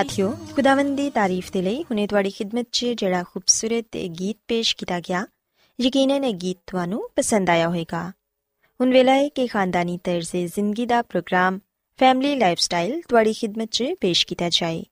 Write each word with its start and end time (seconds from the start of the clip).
ਸਾਥਿਓ 0.00 0.30
ਖੁਦਾਵੰਦ 0.56 0.96
ਦੀ 0.96 1.08
ਤਾਰੀਫ 1.10 1.50
ਦੇ 1.52 1.60
ਲਈ 1.62 1.82
ਹੁਣੇ 1.82 2.06
ਤੁਹਾਡੀ 2.06 2.30
ਖidmat 2.30 2.64
'ਚ 2.72 2.92
ਜਿਹੜਾ 2.94 3.22
ਖੂਬਸੂਰਤ 3.22 3.96
ਗੀਤ 4.20 4.36
ਪੇਸ਼ 4.48 4.74
ਕੀਤਾ 4.76 5.00
ਗਿਆ 5.00 5.24
ਯਕੀਨਨ 5.78 6.24
ਇਹ 6.24 6.34
ਗੀਤ 6.34 6.58
ਤੁਹਾਨੂੰ 6.66 7.02
ਪਸੰਦ 7.16 7.50
ਆਇਆ 7.50 7.66
ਹੋਵੇਗਾ 7.68 8.00
ਹੁਣ 8.80 8.92
ਵੇਲਾ 8.92 9.12
ਹੈ 9.12 9.28
ਕਿ 9.28 9.46
ਖਾਨਦਾਨੀ 9.46 9.98
ਤਰਜ਼ੇ 10.04 10.46
ਜ਼ਿੰਦਗੀ 10.46 10.86
ਦਾ 10.86 11.00
ਪ੍ਰੋਗਰਾਮ 11.02 11.58
ਫੈਮਿਲੀ 11.98 12.36
ਲਾਈਫਸਟਾਈਲ 12.36 13.00
ਤੁਹਾਡੀ 13.08 13.32
ਖidmat 13.32 13.66
'ਚ 13.66 13.84
ਪੇਸ਼ 14.00 14.26
ਕੀਤਾ 14.26 14.48
ਜਾਏ 14.48 14.82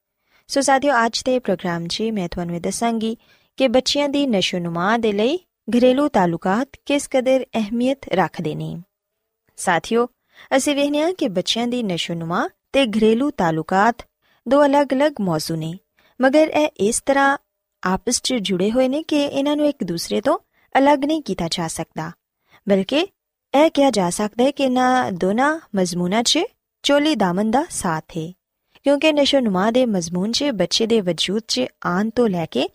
ਸੋ 0.49 0.61
ਸਾਥਿਓ 0.61 0.95
ਅੱਜ 1.07 1.23
ਦੇ 1.25 1.39
ਪ੍ਰੋਗਰਾਮ 1.39 1.87
'ਚ 1.87 2.11
ਮੈਂ 2.13 2.29
ਤੁਹਾਨੂੰ 2.29 2.57
ਇਹ 2.57 2.61
ਦੱਸਾਂਗੀ 2.61 3.17
ਕਿ 3.59 3.69
ਬੱਚਿਆਂ 3.69 4.09
ਦੀ 4.09 4.27
ਨਸ਼ੋਨੁਮਾ 4.27 4.97
ਦੇ 4.99 5.13
ਲਈ 5.13 5.39
ਘਰੇਲੂ 5.69 6.09
ਤਾਲੁਕਾਤ 6.09 6.77
ਕਿਸ 6.87 7.09
ਕਦਰ 7.09 7.45
ਅਹਿਮੀਅਤ 7.55 8.09
ਰੱਖਦੇ 8.15 8.55
ਨੇ 8.55 8.75
ਸਾਥਿਓ 9.59 10.07
ਅਸੀਂ 10.57 10.77
ਵੇਖਦੇ 10.77 11.03
ਹਾਂ 11.03 11.13
ਕਿ 11.13 11.29
ਬੱਚਿਆਂ 11.31 11.67
ਦੀ 11.67 11.83
ਨਸ਼ੋਨੁਮਾ 11.85 12.49
ਤੇ 12.73 12.87
ਘਰੇਲੂ 12.87 13.31
ਤਾਲੁਕਾਤ 13.31 14.08
ਦੋ 14.49 14.67
ਅਲੱਗ-ਅਲੱਗ 14.67 15.13
ਮੌਜੂ 15.21 15.57
ਨੇ। 15.57 15.75
ਮਗਰ 16.21 16.49
ਇਹ 16.49 16.69
ਇਸ 16.77 17.03
ਤਰ੍ਹਾਂ 17.07 17.39
ਆਪਸ 17.83 18.21
'ਚ 18.23 18.35
ਜੁੜੇ 18.35 18.71
ਹੋਏ 18.71 18.89
ਨੇ 18.89 19.03
ਕਿ 19.03 19.25
ਇਹਨਾਂ 19.25 19.57
ਨੂੰ 19.57 19.67
ਇੱਕ 19.67 19.85
ਦੂਸਰੇ 19.85 20.21
ਤੋਂ 20.21 20.39
ਅਲੱਗ 20.79 21.05
ਨਹੀਂ 21.05 21.23
ਕੀਤਾ 21.23 21.49
ਜਾ 21.51 21.69
ਸਕਦਾ। 21.69 22.13
ਬਲਕਿ 22.69 23.07
ਇਹ 23.55 23.71
ਕਿਹਾ 23.71 23.91
ਜਾ 23.91 24.11
ਸਕਦਾ 24.11 24.45
ਹੈ 24.45 24.51
ਕਿ 24.51 24.65
ਇਹਨਾਂ 24.65 25.13
ਦੋਨਾਂ 25.13 25.61
ਮਜ਼ਮੂਨਾਂ 25.75 26.23
'ਚ 26.23 26.39
ਚੋਲੀ 26.83 27.15
ਦਾਮਨ 27.15 27.51
ਦਾ 27.51 27.65
ਸਾਥ 27.71 28.05
ਹੈ 28.17 28.33
ਕਿਉਂਕਿ 28.85 29.13
ਨਸ਼ੋਨੁਮਾ 29.13 29.71
ਦੇ 29.71 29.87
ਮਜ਼ਮੂਨ 29.87 30.33
'ਚ 30.33 30.45
ਬੱਚੇ 30.45 30.87
ਦੇ 30.87 31.01
ਵਜੂਦ 31.01 31.43
'ਚ 31.49 31.63
ਆਨ 31.87 32.11
ਤੋਂ 32.11 32.29
ਲੈ 32.29 32.47
ਕੇ 32.47 32.69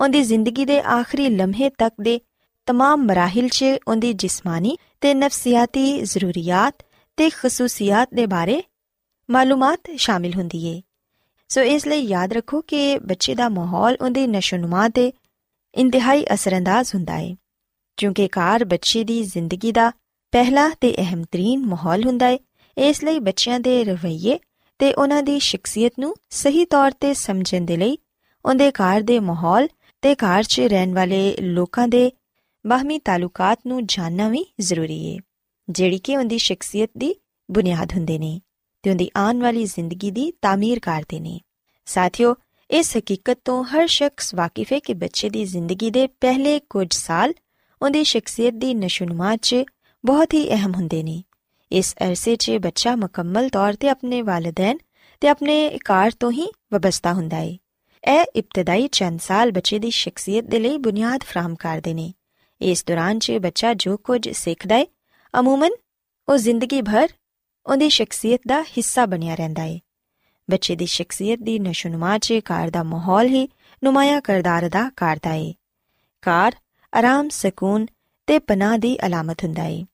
ਉਹਦੀ 0.00 0.22
ਜ਼ਿੰਦਗੀ 0.22 0.64
ਦੇ 0.64 0.80
ਆਖਰੀ 0.80 1.28
ਲਮਹੇ 1.28 1.70
ਤੱਕ 1.70 1.94
ਦੇ 2.00 2.20
ਤਮਾਮ 2.66 3.04
ਮਰਾਹਿਲ 3.04 3.48
'ਚ 3.48 3.64
ਉਹਦੀ 3.88 4.12
ਜਿਸਮਾਨੀ 4.12 4.76
ਤੇ 5.00 5.14
ਨਫਸੀਆਤੀ 5.14 6.00
ਜ਼ਰੂਰੀਅਤ 6.00 6.86
ਤੇ 7.16 7.30
ਖਸੂਸੀਅਤ 7.30 8.14
ਦੇ 8.14 8.26
ਬਾਰੇ 8.26 8.62
ਮਾਲੂਮਾਤ 9.30 9.80
ਸ਼ਾਮਿਲ 9.96 10.34
ਹੁੰਦੀ 10.34 10.66
ਏ। 10.66 10.82
ਸੋ 11.50 11.62
ਇਸ 11.62 11.86
ਲਈ 11.86 12.00
ਯਾਦ 12.00 12.32
ਰੱਖੋ 12.32 12.60
ਕਿ 12.60 12.98
ਬੱਚੇ 12.98 13.34
ਦਾ 13.34 13.48
ਮਾਹੌਲ 13.48 13.96
ਉਹਦੀ 14.00 14.26
ਨਸ਼ੋਨੁਮਾ 14.26 14.88
ਤੇ 14.88 15.12
ਇੰਤਹਾਈ 15.74 16.24
ਅਸਰੰਦਾਜ਼ 16.34 16.94
ਹੁੰਦਾ 16.94 17.16
ਏ, 17.18 17.34
ਕਿਉਂਕਿ 17.98 18.28
ਕਾਰ 18.28 18.64
ਬੱਚੇ 18.64 19.04
ਦੀ 19.04 19.22
ਜ਼ਿੰਦਗੀ 19.22 19.72
ਦਾ 19.72 19.90
ਪਹਿਲਾ 20.32 20.68
ਤੇ 20.80 20.94
ਅਹਿਮ 20.96 21.22
ਤਰੀਨ 21.24 21.66
ਮਾਹੌਲ 21.66 22.04
ਹੁੰਦਾ 22.04 22.28
ਏ। 22.28 22.38
ਇਸ 22.76 23.02
ਲਈ 23.04 23.18
ਬੱਚਿਆਂ 23.18 23.60
ਦੇ 23.60 23.82
ਰਵੱਈਏ 23.84 24.38
ਤੇ 24.80 24.92
ਉਹਨਾਂ 24.94 25.22
ਦੀ 25.22 25.38
ਸ਼ਖਸੀਅਤ 25.38 25.92
ਨੂੰ 25.98 26.14
ਸਹੀ 26.30 26.64
ਤੌਰ 26.64 26.90
ਤੇ 26.90 27.14
ਸਮਝਣ 27.14 27.64
ਦੇ 27.64 27.76
ਲਈ 27.76 27.98
ਉਹਦੇ 28.44 28.70
ਕਾਰ 28.70 29.00
ਦੇ 29.00 29.18
ਮਾਹੌਲ 29.20 29.68
ਤੇ 30.02 30.14
ਕਾਰ 30.14 30.42
'ਚ 30.42 30.60
ਰਹਿਣ 30.60 30.94
ਵਾਲੇ 30.94 31.36
ਲੋਕਾਂ 31.36 31.88
ਦੇ 31.88 32.10
ਬਾਹਮੀ 32.64 32.98
ਤਾਲੁਕਾਤ 32.98 33.58
ਨੂੰ 33.66 33.86
ਜਾਣਨਾ 33.86 34.28
ਵੀ 34.28 34.44
ਜ਼ਰੂਰੀ 34.60 35.02
ਏ, 35.04 35.18
ਜਿਹੜੀ 35.68 35.98
ਕਿ 35.98 36.16
ਉਹਦੀ 36.16 36.38
ਸ਼ਖਸੀਅਤ 36.38 36.90
ਦੀ 36.98 37.14
ਬੁਨਿਆਦ 37.48 37.92
ਹੁੰਦੇ 37.92 38.18
ਨੇ। 38.18 38.40
ਤੇ 38.86 38.90
ਉਹਦੀ 38.90 39.10
ਆਉਣ 39.16 39.40
ਵਾਲੀ 39.40 39.64
ਜ਼ਿੰਦਗੀ 39.64 40.10
ਦੀ 40.10 40.32
ਤਾਮੀਰ 40.42 40.78
ਕਰਦੇ 40.78 41.20
ਨੇ। 41.20 41.40
ਸਾਥਿਓ, 41.86 42.34
ਇਸ 42.70 42.96
ਹਕੀਕਤ 42.96 43.38
ਤੋਂ 43.44 43.64
ਹਰ 43.64 43.86
ਸ਼ਖਸ 43.86 44.34
ਵਾਕਿਫ 44.34 44.72
ਹੈ 44.72 44.78
ਕਿ 44.78 44.94
ਬੱਚੇ 44.94 45.30
ਦੀ 45.30 45.44
ਜ਼ਿੰਦਗੀ 45.44 45.90
ਦੇ 45.90 46.06
ਪਹਿਲੇ 46.06 46.60
ਕੁਝ 46.70 46.94
ਸਾਲ 46.94 47.34
ਉਹਦੀ 47.82 48.04
ਸ਼ਖਸੀਅਤ 48.04 48.54
ਦੀ 48.54 48.74
ਨਸ਼ੁਨਮਾ 48.74 49.36
'ਚ 49.36 49.56
ਬਹੁਤ 50.04 50.34
ਹੀ 50.34 50.48
ਅਹਿਮ 50.48 50.74
ਹੁੰਦੇ 50.74 51.02
ਨੇ। 51.02 51.22
ਇਸ 51.72 51.94
ਅਰਸੇ 52.02 52.36
'ਚ 52.36 52.50
ਬੱਚਾ 52.50 52.96
ਮੁਕੰਮਲ 52.96 53.48
ਤੌਰ 53.48 53.72
ਤੇ 53.72 53.88
ਆਪਣੇ 53.88 54.22
ਵਾਲਿਦੈਨ 54.22 54.78
ਤੇ 55.20 55.28
ਆਪਣੇ 55.28 55.78
ਕਾਰ 55.84 56.10
ਤੋਂ 56.20 56.32
ਹੀ 56.32 56.46
ਵਬਸਤਾ 56.72 57.12
ਹੁੰਦਾ 57.12 57.36
ਹੈ 57.36 57.56
ਇਹ 58.08 58.24
ਇਬਤਦਾਈ 58.36 58.88
ਚੰਦ 58.92 59.20
ਸਾਲ 59.20 59.52
ਬੱਚੇ 59.52 59.78
ਦੀ 59.78 59.90
ਸ਼ਖਸੀਅਤ 59.90 60.44
ਦੇ 60.44 60.58
ਲਈ 60.58 60.78
ਬੁਨਿਆਦ 60.78 61.22
ਫਰਾਹਮ 61.22 61.54
ਕਰਦੇ 61.54 61.94
ਨੇ। 61.94 62.12
ਇਸ 62.60 62.84
ਦੌਰਾਨ 62.84 63.18
'ਚ 63.18 63.32
ਬੱਚਾ 63.32 63.74
ਜੋ 63.74 63.96
ਕੁਝ 63.96 64.28
ਸਿੱਖਦਾ 64.28 64.74
ਹੈ 64.74 64.86
ਅਮੂਮਨ 65.40 65.70
ਉਹ 66.28 66.36
ਜ਼ਿੰਦਗੀ 66.36 66.82
ਭਰ 66.82 67.08
ਉਹਦੀ 67.66 67.88
ਸ਼ਖਸੀਅਤ 67.88 68.40
ਦਾ 68.48 68.62
ਹਿੱਸਾ 68.62 69.06
ਬਣਿਆ 69.06 69.34
ਰਹਿੰਦਾ 69.34 69.62
ਹੈ 69.62 69.78
ਬੱਚੇ 70.50 70.76
ਦੀ 70.76 70.86
ਸ਼ਖਸੀਅਤ 70.86 71.38
ਦੀ 71.38 71.58
ਨਸ਼ੁਨਮਾ 71.58 72.18
'ਚ 72.18 72.40
ਕਾਰ 72.44 72.70
ਦਾ 72.70 72.82
ਮਾਹੌਲ 72.82 73.26
ਹੀ 73.26 73.48
ਨੁਮਾਇਆ 73.84 74.20
ਕਰਦਾਰ 74.20 74.66
ਅਦਾ 74.66 74.90
ਕਰਦਾ 74.96 75.30
ਹੈ 75.30 75.52
ਕਾਰ 76.22 76.54
ਆਰਾਮ, 76.92 77.28
ਸਕੂਨ 77.28 77.86
ਤੇ 78.26 78.38
ਪਨਾਹ 78.38 78.78
ਦੀ 78.78 78.96
ਅਲਾਮਤ 79.06 79.44
ਹੁੰਦਾ 79.44 79.62
ਹੈ 79.62 79.84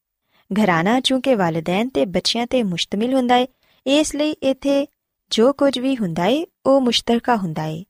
ਘਰਾਣਾ 0.50 1.00
ਚੂੰਕਿ 1.00 1.34
ਵਾਲਿਦੈਨ 1.34 1.88
ਤੇ 1.88 2.04
ਬੱਚਿਆਂ 2.06 2.46
ਤੇ 2.46 2.62
ਮੁਸ਼ਤਮਿਲ 2.62 3.14
ਹੁੰਦਾ 3.14 3.34
ਹੈ 3.34 3.46
ਇਸ 3.86 4.14
ਲਈ 4.14 4.30
ਇਥੇ 4.30 4.86
ਜੋ 5.30 5.52
ਕੁਝ 5.52 5.78
ਵੀ 5.78 5.96
ਹੁੰਦਾ 5.96 6.22
ਹੈ 6.22 6.44
ਉਹ 6.66 6.80
ਮੁਸ਼ਤਰਕਾ 6.80 7.36
ਹੁੰਦਾ 7.36 7.62
ਹੈ 7.62 7.82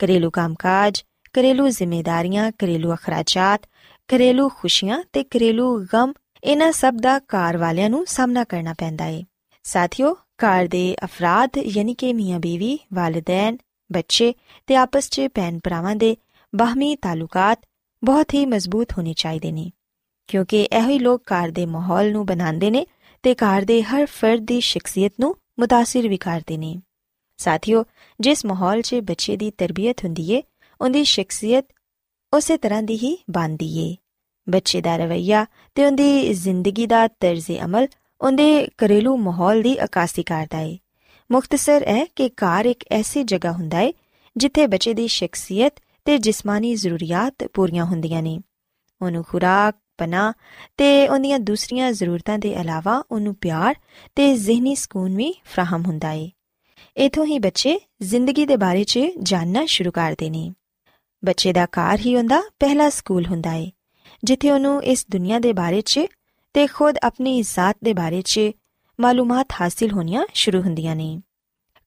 ਘਰੇਲੂ 0.00 0.30
ਕੰਮਕਾਜ, 0.30 1.02
ਘਰੇਲੂ 1.34 1.68
ਜ਼ਿੰਮੇਵਾਰੀਆਂ 1.68 2.50
ਘਰੇਲੂ 2.64 2.94
ਅਖਰਾਜਾਤ, 2.94 3.66
ਘਰੇਲੂ 4.08 4.48
ਖੁਸ਼ੀਆਂ 4.48 5.02
ਤੇ 5.12 5.24
ਘਰੇਲੂ 5.36 5.86
ਗਮ 5.94 6.12
ਇਹਨਾਂ 6.43 6.71
ਸਭ 6.71 6.93
ਦਾ 6.93 7.19
ਕਾਰ 7.19 7.57
ਵਾਲਿਆਂ 7.57 7.89
ਨੂੰ 7.89 8.05
ਸਾਹਮਣਾ 8.05 8.43
ਕਰਨਾ 8.43 8.73
ਪੈਂਦਾ 8.73 9.05
ਹੈ 9.05 9.21
ਸਾਥੀਓ 9.65 10.15
ਕਾਰ 10.37 10.67
ਦੇ 10.67 10.95
ਅਫਰਾਦ 11.05 11.57
ਯਾਨੀ 11.57 11.93
ਕਿ 11.93 12.13
ਮੀਆਂ 12.13 12.39
ਬੀਵੀ 12.39 12.79
ਵਾਲਿਦੈਨ 12.93 13.57
ਬੱਚੇ 13.89 14.33
ਤੇ 14.67 14.75
ਆਪਸ 14.75 15.09
'ਚ 15.09 15.27
ਭੈਣ 15.35 15.59
ਭਰਾਵਾਂ 15.63 15.95
ਦੇ 15.95 16.15
ਬਾਹਮੀ 16.55 16.95
ਤਾਲੁਕਾਤ 16.95 17.61
ਬਹੁਤ 18.03 18.33
ਹੀ 18.33 18.45
ਮਜ਼ਬੂਤ 18.45 18.97
ਹੋਣੇ 18.97 19.13
ਚਾਹੀਦੇ 19.13 19.51
ਨੇ 19.51 19.71
ਕਿਉਂਕਿ 20.27 20.67
ਇਹੋ 20.73 20.89
ਹੀ 20.89 20.99
ਲੋਕ 20.99 21.23
ਕਾਰ 21.25 21.51
ਦੇ 21.51 21.65
ਮਾਹੌਲ 21.65 22.11
ਨੂੰ 22.11 22.25
ਬਣਾਉਂਦੇ 22.25 22.69
ਨੇ 22.71 22.85
ਤੇ 23.23 23.33
ਕਾਰ 23.33 23.65
ਦੇ 23.65 23.81
ਹਰ 23.83 24.05
ਫਰਦ 24.05 24.45
ਦੀ 24.45 24.59
ਸ਼ਖਸੀਅਤ 24.61 25.13
ਨੂੰ 25.19 25.35
متاثر 25.61 26.09
ਵੀ 26.09 26.17
ਕਰਦੇ 26.17 26.57
ਨੇ 26.57 26.75
ਸਾਥੀਓ 27.39 27.83
ਜਿਸ 28.19 28.45
ਮਾਹੌਲ 28.45 28.81
'ਚ 28.81 28.95
ਬੱਚੇ 28.95 29.37
ਦੀ 29.37 29.51
ਤਰਬੀਅਤ 29.51 30.03
ਹੁੰਦੀ 30.03 30.31
ਏ 30.31 30.41
ਉਹਦੀ 30.81 31.03
ਸ਼ਖਸੀਅਤ 31.03 31.65
ਉਸੇ 32.33 32.57
ਤਰ੍ਹਾਂ 32.57 32.83
ਦੀ 32.83 32.97
ਹੀ 32.97 33.17
ਬਣਦੀ 33.29 33.77
ਏ 33.79 33.95
ਬੱਚੇ 34.50 34.80
ਦਾ 34.80 34.96
ਰਵਈਆ 34.96 35.46
ਤੇ 35.74 35.86
ਉਹਦੀ 35.86 36.34
ਜ਼ਿੰਦਗੀ 36.34 36.86
ਦਾ 36.86 37.08
ਤਰਜ਼ 37.08 37.44
ਅਮਲ, 37.64 37.88
ਉਹਦੇ 38.20 38.68
ਘਰੇਲੂ 38.84 39.16
ਮਾਹੌਲ 39.16 39.62
ਦੀ 39.62 39.84
ਅਕਾਸੀ 39.84 40.22
ਕਰਦਾ 40.22 40.60
ਏ। 40.60 40.78
ਮੁਖਤਸਰ 41.32 41.82
ਹੈ 41.82 42.06
ਕਿ 42.16 42.28
ਕਾਰ 42.28 42.64
ਇੱਕ 42.64 42.84
ਐਸੀ 42.90 43.22
ਜਗ੍ਹਾ 43.22 43.52
ਹੁੰਦਾ 43.52 43.80
ਏ, 43.80 43.94
ਜਿੱਥੇ 44.36 44.66
ਬੱਚੇ 44.66 44.94
ਦੀ 44.94 45.08
ਸ਼ਖਸੀਅਤ 45.08 45.72
ਤੇ 46.04 46.18
ਜਿਸਮਾਨੀ 46.18 46.74
ਜ਼ਰੂਰੀਅਤ 46.74 47.48
ਪੂਰੀਆਂ 47.52 47.84
ਹੁੰਦੀਆਂ 47.84 48.22
ਨੇ। 48.22 48.40
ਉਹਨੂੰ 49.02 49.24
ਖੁਰਾਕ 49.24 49.74
ਪਨਾ 49.98 50.32
ਤੇ 50.76 51.08
ਉਹਦੀਆਂ 51.08 51.38
ਦੂਸਰੀਆਂ 51.38 51.92
ਜ਼ਰੂਰਤਾਂ 51.92 52.38
ਦੇ 52.38 52.52
ਇਲਾਵਾ 52.52 53.04
ਉਹਨੂੰ 53.10 53.34
ਪਿਆਰ 53.34 53.74
ਤੇ 54.14 54.36
ਜ਼ਿਹਨੀ 54.36 54.74
ਸਕੂਨ 54.74 55.16
ਵੀ 55.16 55.34
ਫਰਾਹਮ 55.44 55.82
ਹੁੰਦਾ 55.82 56.12
ਏ। 56.12 56.30
ਇਥੋਂ 56.96 57.26
ਹੀ 57.26 57.38
ਬੱਚੇ 57.38 57.80
ਜ਼ਿੰਦਗੀ 58.02 58.46
ਦੇ 58.46 58.56
ਬਾਰੇ 58.56 58.84
'ਚ 58.84 58.98
ਜਾਣਨਾ 59.22 59.66
ਸ਼ੁਰੂ 59.66 59.90
ਕਰਦੇ 59.90 60.30
ਨੇ। 60.30 60.52
ਬੱਚੇ 61.24 61.52
ਦਾ 61.52 61.64
ਘਰ 61.64 61.98
ਹੀ 62.06 62.16
ਹੁੰਦਾ 62.16 62.42
ਪਹਿਲਾ 62.60 62.90
ਸਕੂਲ 62.90 63.26
ਹੁੰਦਾ 63.26 63.52
ਏ। 63.52 63.70
ਜਿੱਥੇ 64.22 64.50
ਉਹਨੂੰ 64.50 64.82
ਇਸ 64.84 65.06
ਦੁਨੀਆ 65.10 65.38
ਦੇ 65.38 65.52
ਬਾਰੇ 65.52 65.80
'ਚ 65.80 66.00
ਤੇ 66.54 66.66
ਖੁਦ 66.66 66.98
ਆਪਣੀ 67.02 67.40
ਜ਼ਾਤ 67.42 67.76
ਦੇ 67.84 67.92
ਬਾਰੇ 67.92 68.22
'ਚ 68.22 68.40
ਮਾਲੂਮਾਤ 68.98 69.52
ਹਾਸਿਲ 69.60 69.92
ਹੋਣੀਆਂ 69.92 70.24
ਸ਼ੁਰੂ 70.34 70.62
ਹੁੰਦੀਆਂ 70.62 70.96
ਨੇ। 70.96 71.20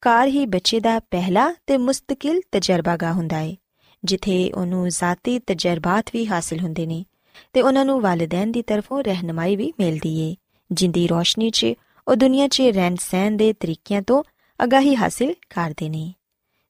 ਘਰ 0.02 0.26
ਹੀ 0.26 0.44
ਬੱਚੇ 0.46 0.80
ਦਾ 0.80 0.98
ਪਹਿਲਾ 1.00 1.52
ਤੇ 1.66 1.76
ਮੁਸਤਕਿਲ 1.76 2.40
ਤਜਰਬਾਗਾ 2.52 3.12
ਹੁੰਦਾ 3.12 3.38
ਏ, 3.38 3.56
ਜਿੱਥੇ 4.02 4.50
ਉਹਨੂੰ 4.54 4.88
ਜ਼ਾਤੀ 4.88 5.38
ਤਜਰਬਾਤ 5.38 6.10
ਵੀ 6.12 6.26
ਹਾਸਿਲ 6.26 6.60
ਹੁੰਦੇ 6.60 6.86
ਨੇ 6.86 7.04
ਤੇ 7.52 7.62
ਉਹਨਾਂ 7.62 7.84
ਨੂੰ 7.84 8.00
ਵਾਲਿਦੈਨ 8.00 8.52
ਦੀ 8.52 8.62
ਤਰਫੋਂ 8.62 9.02
ਰਹਿਨਮਾਈ 9.02 9.56
ਵੀ 9.56 9.72
ਮਿਲਦੀ 9.78 10.18
ਏ, 10.20 10.34
ਜਿੰਦੀ 10.70 11.06
ਰੋਸ਼ਨੀ 11.06 11.50
'ਚ 11.50 11.66
ਉਹ 12.08 12.16
ਦੁਨੀਆ 12.16 12.48
'ਚ 12.48 12.60
ਰਹਿਣ 12.60 12.94
ਸਹਿਣ 13.00 13.36
ਦੇ 13.36 13.52
ਤਰੀਕਿਆਂ 13.52 14.02
ਤੋਂ 14.02 14.22
ਅਗਾਹੀ 14.60 14.96
ਹਾਸਿਲ 14.96 15.34
ਕਰਦੇ 15.50 15.88
ਨੇ। 15.88 16.12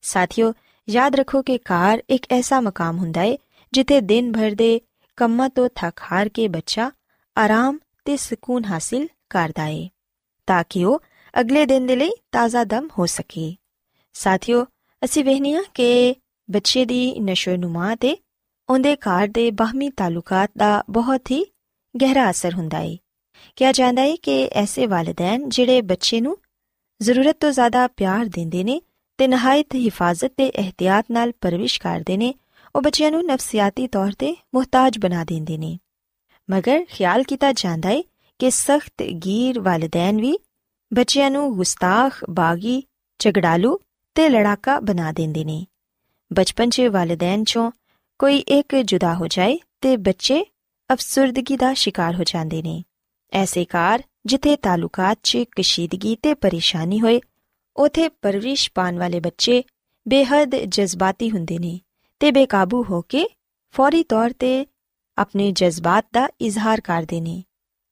ਸਾਥੀਓ, 0.02 0.52
ਯਾਦ 0.88 1.16
ਰੱਖੋ 1.16 1.42
ਕਿ 1.42 1.58
ਕਾਰ 1.58 2.02
ਇੱਕ 2.10 2.26
ਐਸਾ 2.30 2.60
ਮਕਾਮ 2.60 2.98
ਹੁੰਦਾ 2.98 3.22
ਏ, 3.22 3.38
ਜਿੱਥੇ 3.72 4.00
ਦਿਨ 4.00 4.32
ਭਰ 4.32 4.50
ਦੇ 4.50 4.80
ਕੰਮਾਂ 5.22 5.48
ਤੋਂ 5.48 5.68
ਥੱਕ 5.74 6.00
ਹਾਰ 6.12 6.28
ਕੇ 6.28 6.48
ਬੱਚਾ 6.48 6.90
ਆਰਾਮ 7.38 7.78
ਤੇ 8.04 8.16
ਸਕੂਨ 8.16 8.64
ਹਾਸਿਲ 8.64 9.08
ਕਰਦਾ 9.30 9.66
ਏ, 9.66 9.88
ਤਾਂ 10.46 10.64
ਕਿ 10.68 10.84
ਉਹ 10.84 11.02
ਅਗਲੇ 11.40 11.66
ਦਿਨ 11.66 11.86
ਦੇ 11.86 11.96
ਲਈ 11.96 12.10
ਤਾਜ਼ਾ 12.32 12.64
ਦਮ 12.64 12.88
ਹੋ 12.98 13.06
ਸਕੇ। 13.06 13.56
ਸਾਥੀਓ, 14.12 14.66
ਅਸੀਂ 15.04 15.24
ਵੇਖਨੀਆ 15.24 15.62
ਕਿ 15.74 16.16
ਬੱਚੇ 16.50 16.84
ਦੀ 16.84 17.20
ਨਸ਼ੋਨੁਮਾ 17.20 17.94
ਤੇ 17.96 18.16
ਉਹਦੇ 18.68 18.96
ਘਰ 18.96 19.28
ਦੇ 19.28 19.50
ਬਾਹਮੀ 19.50 19.90
ਤਾਲੁਕਾਤ 19.90 20.50
ਦਾ 20.58 20.84
ਬਹੁਤ 20.90 21.30
ਹੀ 21.30 21.46
ਗਹਿਰਾ 22.02 22.30
ਅਸਰ 22.30 22.54
ਹੁੰਦਾ 22.54 22.78
ਏ। 22.78 22.98
ਕਿਹਾ 23.56 23.72
ਜਾਂਦਾ 23.72 24.02
ਏ 24.02 24.16
ਕਿ 24.16 24.50
ਐਸੇ 24.52 24.86
ਵਾਲਿਦੈਨ 24.86 25.48
ਜਿਹੜੇ 25.48 25.82
ਬੱਚੇ 25.82 26.20
ਨੂੰ 26.20 26.38
ਜ਼ਰੂਰਤ 27.02 27.36
ਤੋਂ 27.40 27.50
ਜ਼ਿਆਦਾ 27.50 27.88
ਪਿਆਰ 27.88 28.24
ਦਿੰਦੇ 28.24 28.64
ਨੇ 28.64 28.80
ਤੇ 29.18 29.28
ਨਹਾਇਤ 29.28 29.74
ਹਿਫਾਜ਼ਤ 29.74 30.32
ਤੇ 30.36 30.46
ਇhtiyat 30.46 31.04
ਨਾਲ 31.10 31.32
ਪਰਵਿਸ਼ 31.40 31.80
ਕਰਦੇ 31.80 32.16
ਨੇ 32.16 32.34
ਉਹ 32.74 32.82
ਬੱਚਿਆਂ 32.82 33.10
ਨੂੰ 33.10 33.24
ਨਫਸੀਆਤੀ 33.24 33.86
ਤੌਰ 33.86 34.12
ਤੇ 34.12 34.36
ਮੁਹਤਾਜ 34.54 34.98
ਬਣਾ 34.98 35.24
ਦਿੰਦੇ 35.24 35.58
ਨੇ। 35.58 35.78
ਮਗਰ 36.50 36.84
ਖਿਆਲ 36.84 37.22
ਕੀਤਾ 37.22 37.52
ਜਾਂਦਾ 37.52 37.90
ਏ 37.90 38.04
ਕਿ 38.38 38.50
ਸਖਤ 38.50 39.02
ਗੀਰ 39.02 39.60
ਵਾਲਿਦੈਨ 39.60 40.20
ਵੀ 40.20 40.38
ਬੱਚਿਆਂ 40.94 41.30
ਨੂੰ 41.30 41.56
ਗੁਸਤਾਖ, 41.56 42.24
ਬਾਗੀ, 42.30 42.82
ਝਗੜਾਲੂ 43.18 43.80
ਤੇ 44.14 44.28
ਲੜਾਕਾ 44.28 44.80
ਬਣਾ 44.80 45.12
ਦਿੰਦੇ 45.12 45.44
ਨੇ। 45.44 45.66
ਬਚਪਨ 46.32 46.70
'ਚ 46.70 46.80
ਵਾਲਿਦੈਨ 46.80 47.42
'ਚੋਂ 47.42 47.70
ਕੋਈ 48.18 48.38
ਇੱਕ 48.38 48.76
ਜੁਦਾ 48.76 49.14
ਹੋ 49.14 49.26
ਜਾਏ 49.26 49.58
ਤੇ 49.80 49.96
ਬੱਚੇ 49.96 50.44
ਅਫਸਰਦਗੀ 50.92 51.56
ਦਾ 51.56 51.74
ਸ਼ਿਕਾਰ 51.74 52.14
ਹੋ 52.14 52.24
ਜਾਂਦੇ 52.24 52.62
ਨੇ। 52.62 52.84
ਐਸੇ 53.32 53.64
ਕਾਰ 53.64 54.02
ਜਿੱਥੇ 54.26 54.56
ਤਾਲੁਕਾਤ 54.56 55.18
'ਚ 55.22 55.38
ਕਸ਼ੀਦਗੀ 55.56 56.16
ਤੇ 56.16 56.34
ਪਰੇਸ਼ਾਨੀ 56.34 57.00
ਹੋਏ, 57.00 57.20
ਉਥੇ 57.76 58.08
ਪਰਵਰਿਸ਼ 58.08 58.70
ਪਾਣ 58.74 58.98
ਵਾਲੇ 58.98 59.20
ਬੱਚੇ 59.20 59.64
ਬੇਹੱਦ 60.08 60.56
ਜਜ਼ਬਾਤੀ 60.56 61.30
ਹੁੰਦੇ 61.30 61.58
ਨੇ। 61.58 61.80
ਤੇ 62.21 62.31
ਬੇਕਾਬੂ 62.31 62.83
ਹੋ 62.83 63.01
ਕੇ 63.01 63.27
ਫੌਰੀ 63.71 64.03
ਤੌਰ 64.03 64.33
ਤੇ 64.39 64.65
ਆਪਣੇ 65.17 65.51
ਜਜ਼ਬਾਤ 65.51 66.05
ਦਾ 66.13 66.29
ਇਜ਼ਹਾਰ 66.41 66.81
ਕਰਦੇ 66.81 67.21
ਨੇ 67.21 67.43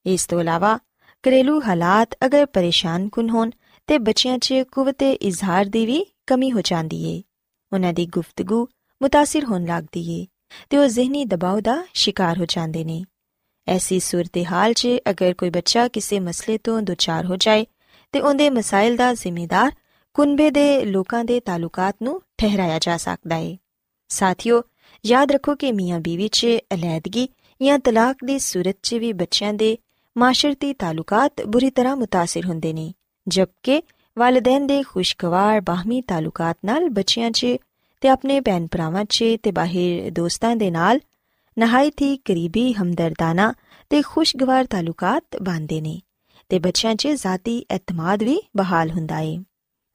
ਇਸ 0.06 0.26
ਤੋਂ 0.26 0.40
ਇਲਾਵਾ 0.40 0.78
ਘਰੇਲੂ 1.24 1.60
ਹਾਲਾਤ 1.60 2.16
ਅਗਰ 2.26 2.46
ਪਰੇਸ਼ਾਨ 2.46 3.08
ਕੁਨ 3.08 3.30
ਹੋਣ 3.30 3.50
ਤੇ 3.86 3.98
ਬੱਚਿਆਂ 3.98 4.38
'ਚ 4.38 4.54
ਕੁਵਤੇ 4.72 5.12
ਇਜ਼ਹਾਰ 5.12 5.64
ਦੀ 5.64 5.86
ਵੀ 5.86 6.06
ਕਮੀ 6.26 6.52
ਹੋ 6.52 6.60
ਜਾਂਦੀ 6.60 7.04
ਏ 7.04 7.22
ਉਹਨਾਂ 7.72 7.92
ਦੀ 7.92 8.06
ਗੁਫ਼ਤਗੂ 8.06 8.68
متاثر 9.04 9.46
ਹੋਣ 9.46 9.64
ਲੱਗਦੀ 9.64 10.22
ਏ 10.22 10.26
ਤੇ 10.70 10.76
ਉਹ 10.76 10.86
ਜ਼ਿਹਨੀ 10.86 11.24
ਦਬਾਅ 11.24 11.60
ਦਾ 11.60 11.84
ਸ਼ਿਕਾਰ 11.94 12.38
ਹੋ 12.38 12.44
ਜਾਂਦੇ 12.48 12.84
ਨੇ 12.84 13.04
ਐਸੀ 13.68 14.00
ਸੂਰਤ-ਹਾਲ 14.00 14.72
'ਚ 14.72 14.88
ਅਗਰ 15.10 15.34
ਕੋਈ 15.34 15.50
ਬੱਚਾ 15.50 15.88
ਕਿਸੇ 15.88 16.20
ਮਸਲੇ 16.20 16.58
ਤੋਂ 16.58 16.82
ਦੁਚਾਰ 16.82 17.26
ਹੋ 17.26 17.36
ਜਾਏ 17.36 17.66
ਤੇ 18.12 18.20
ਉਹਦੇ 18.20 18.50
ਮਸਾਇਲ 18.50 18.96
ਦਾ 18.96 19.14
ਜ਼ਿੰਮੇਦਾਰ 19.14 19.72
ਕੁਨਬੇ 20.14 20.50
ਦੇ 20.50 20.84
ਲੋਕਾਂ 20.84 21.24
ਦੇ 21.24 21.40
ਤਾਲੁਕਾਤ 21.40 21.96
ਨੂੰ 22.02 22.22
ਠਹਿਰਾਇਆ 22.38 22.78
ਜਾ 22.78 22.96
ਸਕਦਾ 22.96 23.36
ਏ 23.36 23.58
ਸਾਥੀਓ 24.10 24.62
ਯਾਦ 25.04 25.32
ਰੱਖੋ 25.32 25.54
ਕਿ 25.54 25.72
ਮੀਆਂ 25.72 26.00
ਬੀਵੀ 26.00 26.28
'ਚ 26.28 26.46
ਅਲੈਦਗੀ 26.74 27.28
ਜਾਂ 27.62 27.78
ਤਲਾਕ 27.78 28.16
ਦੀ 28.24 28.38
ਸੂਰਤ 28.38 28.76
'ਚ 28.82 28.94
ਵੀ 28.94 29.12
ਬੱਚਿਆਂ 29.12 29.54
ਦੇ 29.54 29.78
ਮਾਸ਼ਰਤੀ 30.18 30.72
ਤਾਲੁਕਾਤ 30.72 31.42
ਬੁਰੀ 31.42 31.70
ਤਰ੍ਹਾਂ 31.70 31.96
متاثر 31.96 32.46
ਹੁੰਦੇ 32.46 32.72
ਨੇ 32.72 32.92
ਜਦਕਿ 33.28 33.82
ਵਾਲਿਦੈਨ 34.16 34.66
ਦੇ 34.66 34.82
ਖੁਸ਼ਗਵਾਰ 34.82 35.60
ਬਾਹਮੀ 35.60 36.00
ਤਾਲੁਕਾਤ 36.00 36.56
ਨਾਲ 36.64 36.88
ਬੱਚਿਆਂ 36.88 37.30
'ਚ 37.30 37.46
ਤੇ 38.00 38.08
ਆਪਣੇ 38.08 38.40
ਭੈਣ 38.40 38.66
ਭਰਾਵਾਂ 38.66 39.04
'ਚ 39.04 39.24
ਤੇ 39.42 39.50
ਬਾਹਰ 39.50 40.10
ਦੋਸਤਾਂ 40.10 40.56
ਦੇ 40.56 40.70
ਨਾਲ 40.70 41.00
ਨਹਾਇਤ 41.58 42.02
ਹੀ 42.02 42.16
ਕਰੀਬੀ 42.16 42.72
ਹਮਦਰਦਾਨਾ 42.72 43.54
ਤੇ 43.90 44.02
ਖੁਸ਼ਗਵਾਰ 44.02 44.64
ਤਾਲੁਕਾਤ 44.64 45.42
ਬਣਦੇ 45.42 45.80
ਨੇ 45.80 46.00
ਤੇ 46.48 46.58
ਬੱਚਿਆਂ 46.58 46.94
'ਚ 46.94 47.08
ਜ਼ਾਤੀ 47.08 47.58
ਇਤਮਾਦ 47.74 48.22
ਵੀ 48.22 48.40
ਬਹਾਲ 48.56 48.90
ਹੁੰਦਾ 48.90 49.20
ਏ 49.20 49.38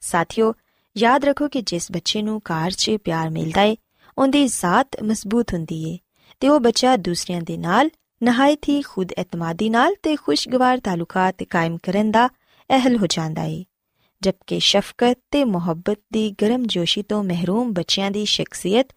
ਸਾਥੀਓ 0.01 0.53
ਯਾਦ 0.97 1.25
ਰੱਖੋ 1.25 1.47
ਕਿ 1.47 1.61
ਜਿਸ 1.61 1.91
ਬੱਚੇ 1.91 2.21
ਨੂੰ 2.21 2.41
ਕਾਰ 2.41 2.71
'ਚ 2.71 2.97
ਪਿਆਰ 3.05 3.29
ਮਿਲਦਾ 3.29 3.63
ਏ 3.63 3.75
ਉਹਦੀ 4.18 4.46
ਜ਼ਾਤ 4.46 4.88
ਮਜ਼ਬੂਤ 5.02 5.54
ਹੁੰਦੀ 5.54 5.90
ਏ 5.90 5.98
ਤੇ 6.40 6.48
ਉਹ 6.48 6.60
ਬੱਚਾ 6.60 6.96
ਦੂਸਰਿਆਂ 6.96 7.42
ਦੇ 7.42 7.56
ਨਾਲ, 7.56 7.90
ਨਹਾਇਤ 8.22 8.68
ਹੀ 8.68 8.82
ਖੁਦ 8.82 9.12
ਇਤਮਾਦੀ 9.12 9.70
ਨਾਲ 9.70 9.94
ਤੇ 10.02 10.16
ਖੁਸ਼ਗਵਾਰ 10.16 10.80
ਤਾਲੁਕਾਤ 10.80 11.42
ਕਾਇਮ 11.42 11.76
ਕਰਨ 11.76 12.10
ਦਾ 12.10 12.26
ਅਹਲ 12.70 12.96
ਹੋ 12.96 13.06
ਜਾਂਦਾ 13.06 13.42
ਏ। 13.42 13.64
ਜਦਕਿ 14.22 14.58
ਸ਼ਫਕਤ 14.58 15.18
ਤੇ 15.30 15.44
ਮੁਹੱਬਤ 15.44 15.98
ਦੀ 16.12 16.34
ਗਰਮਜੋਸ਼ੀ 16.42 17.02
ਤੋਂ 17.02 17.24
ਮਹਿਰੂਮ 17.24 17.72
ਬੱਚਿਆਂ 17.72 18.10
ਦੀ 18.10 18.24
ਸ਼ਖਸੀਅਤ 18.24 18.88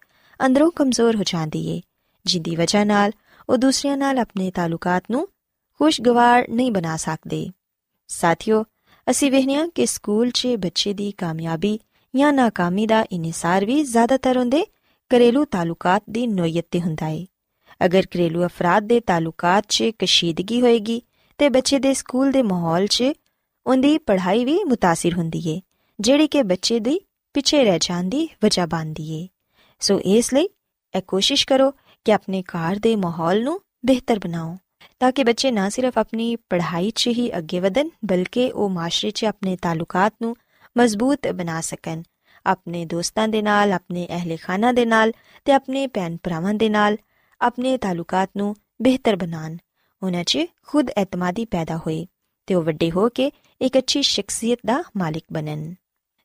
ਅੰਦਰੋਂ 0.46 0.72
ਕਮਜ਼ੋਰ 0.72 1.16
ਹੋ 1.16 1.24
ਜਾਂਦੀ 1.24 1.68
ਏ, 1.68 1.82
ਜਿੰਦੀ 2.26 2.56
ਵਜ੍ਹਾ 2.56 2.84
ਨਾਲ 2.84 3.12
ਉਹ 3.50 3.58
ਦੂਸਰਿਆਂ 3.58 3.98
ਨਾਲ 3.98 4.20
ਆਪਣੇ 4.20 4.52
ਤਾਲੁਕਾਤ 4.52 5.04
ਨੂੰ 5.12 5.28
ਖੁਸ਼ਗਵਾਰ 5.78 6.50
ਨਹੀਂ 6.50 6.72
ਬਣਾ 6.72 6.98
ਸਕਦੇ। 6.98 7.48
ਸਾਥੀਓ, 8.08 8.66
ਅਸੀਂ 9.10 9.32
ਵੇਖਿਆ 9.32 9.68
ਕਿ 9.68 9.86
ਸਕੂਲ 9.86 10.32
'ਚ 10.32 10.48
ਬੱਚੇ 10.48 10.94
ਦੀ 10.94 11.12
ਕਾਮਯਾਬੀ 11.12 11.80
ਜਾਂ 12.16 12.34
ناکਾਮੀ 12.34 12.88
ਦਾ 12.88 13.06
ਇਨਸਾਰ 13.12 13.66
ਵੀ 13.66 13.84
ਜ਼ਿਆਦਾਤਰ 13.84 14.38
ਹੁੰਦੇ 14.38 14.66
ਘਰੇਲੂ 15.11 15.45
ਤਾਲੁਕਾਤ 15.45 16.03
ਦੀ 16.11 16.27
ਨੋਇਤ 16.27 16.67
ਤੇ 16.71 16.81
ਹੁੰਦਾ 16.81 17.09
ਏ 17.09 17.27
ਅਗਰ 17.85 18.03
ਘਰੇਲੂ 18.03 18.47
ਅਫਰਾਦ 18.47 18.83
ਦੇ 18.83 19.01
ਤਾਲੁਕਾਤ 19.01 19.65
'ਚ 19.69 19.91
ਕਸ਼ੀਦਗੀ 19.99 20.61
ਹੋਏਗੀ 20.61 21.03
ਤੇ 21.39 21.49
ਬੱਚੇ 21.49 21.79
ਦੇ 21.79 21.95
ਸਕੂਲ 21.95 22.33
ਦੇ 22.33 22.43
ਮਾਹੌਲ 22.43 22.87
'ਚ 22.87 23.13
ਉਹਦੀ 23.67 23.99
ਪੜ੍ਹਾਈ 23.99 24.45
ਵੀ 24.45 24.59
متاثر 24.73 25.17
ਹੁੰਦੀ 25.17 25.43
ਏ 25.47 25.61
ਜਿਹੜੀ 26.01 26.27
ਕਿ 26.27 26.43
ਬੱਚੇ 26.43 26.81
ਦੀ 26.81 27.01
ਪਿੱਛੇ 27.35 27.65
ਰਹਿ 27.65 27.79
ਜਾਂਦੀ 27.79 28.29
ਵਜ੍ਹਾ 28.45 28.67
ਬਣਦੀ 28.67 29.23
ਏ 29.23 29.29
ਸੋ 29.81 30.01
ਇਸ 30.05 30.35
ਲਈ 30.35 30.49
ਇਹ 30.95 31.03
ਕੋਸ਼ਿਸ਼ 31.03 31.47
ਕਰੋ 31.47 31.71
ਕਿ 32.05 32.13
ਆਪਣੇ 32.13 32.43
ਘਰ 32.43 32.79
ਦੇ 32.79 32.97
ਮਾਹੌਲ 32.97 33.43
ਨੂੰ 33.43 33.61
ਬਿਹਤਰ 33.87 34.19
ਬਣਾਓ 34.19 34.57
ਤਾਂ 35.01 35.13
ਕਿ 35.13 35.25
ਬੱਚੇ 35.25 35.51
ਨਾ 35.51 35.69
ਸਿਰਫ 35.69 35.99
ਆਪਣੀ 35.99 36.37
ਪੜ੍ਹਾਈ 36.37 36.91
'ਚ 36.91 37.09
ਹੀ 37.09 37.39
ਅੱਗੇ 37.39 37.61
ਵਧਣ 37.61 37.89
ਬਲਕਿ 38.05 38.51
ਉਹ 38.51 38.71
ਮਾਸ਼ਰੇ 38.71 39.11
'ਚ 39.11 39.25
ਆਪਣੇ 39.25 39.57
ਤਾਲੁਕਾਤ 39.63 40.15
ਨੂੰ 40.23 40.37
ਮਜ਼ਬੂਤ 40.79 41.29
ਬਣਾ 41.29 41.61
ਸਕਣ 41.61 42.03
ਆਪਣੇ 42.46 42.86
ਦੋਸਤਾਂ 42.86 43.28
ਦੇ 43.28 43.42
ਨਾਲ, 43.42 43.74
ਆਪਣੇ 43.74 44.08
ਅਹਲੇ 44.12 44.38
ਖਾਨਾ 44.38 44.72
ਦੇ 44.72 44.86
ਨਾਲ 44.86 45.12
ਤੇ 45.46 45.52
ਆਪਣੇ 45.52 45.88
ਭੈਣ 45.88 46.18
ਭਰਾਵਾਂ 46.24 46.54
ਦੇ 46.54 46.70
ਨਾਲ 46.70 46.98
ਆਪਣੇ 47.42 47.78
ਤਾਲੁਕਾਤ 47.78 48.30
ਨੂੰ 48.38 48.56
ਬਿਹਤਰ 48.82 49.16
ਬਣਾਉਣ। 49.16 49.58
ਉਹਨਾਂ 50.04 50.24
'ਚ 50.24 50.40
ਖੁਦ 50.68 50.90
ਇਤਮਾਦੀ 51.02 51.46
ਪੈਦਾ 51.46 51.78
ਹੋਏ 51.78 52.06
ਤੇ 52.46 52.56
ਉਹ 52.56 52.64
ਵੱਡੇ 52.64 52.92
ਹੋ 52.92 53.10
ਕੇ 53.10 53.32
ਇੱਕ 53.62 53.78
ਅੱਛੀ 53.78 54.02
ਸ਼ਖਸੀਅਤ 54.02 54.60
ਦਾ 54.66 54.84
ਮਾਲਿਕ 54.98 55.24
ਬਣਨ। 55.34 55.76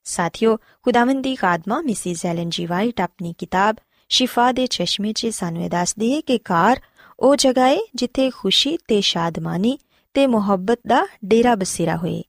ਸਾਥੀਓ, 0.05 0.57
ਖੁਦਾਵੰਦ 0.57 1.23
ਦੀ 1.23 1.35
ਖਾਦਮਾ 1.35 1.81
ਮਿਸਿਸ 1.81 2.27
ਐਲਨ 2.27 2.51
ਜੀ 2.51 2.67
ਵਾਈਟ 2.67 3.01
ਆਪਣੀ 3.01 3.35
ਕਿਤਾਬ 3.39 3.77
ਸ਼ਿਫਾ 4.09 4.53
ਦੇ 4.53 4.67
ਚਸ਼ਮੇ 4.67 5.13
'ਚ 5.13 5.27
ਸਾਨੂੰ 5.27 5.69
ਦੱਸਦੀ 5.69 6.15
ਹੈ 6.15 6.21
ਕਿ 6.21 6.39
ਕਾਰ 6.39 6.81
ਉਹ 7.21 7.37
ਜਗ੍ਹਾ 7.37 7.67
ਹੈ 7.67 7.79
ਜਿੱਥੇ 7.95 8.31
ਖੁਸ਼ੀ 8.31 8.77
ਤੇ 8.89 9.01
ਸ਼ਾਦਮਾਨੀ 9.01 9.79
ਤੇ 10.15 10.27
ਮੁਹੱਬਤ 10.27 10.81
ਦਾ 10.87 11.07
ਡੇਰਾ 11.25 11.55
ਬਸੇਰਾ 11.55 11.97
ਹੋਏ 11.97 12.23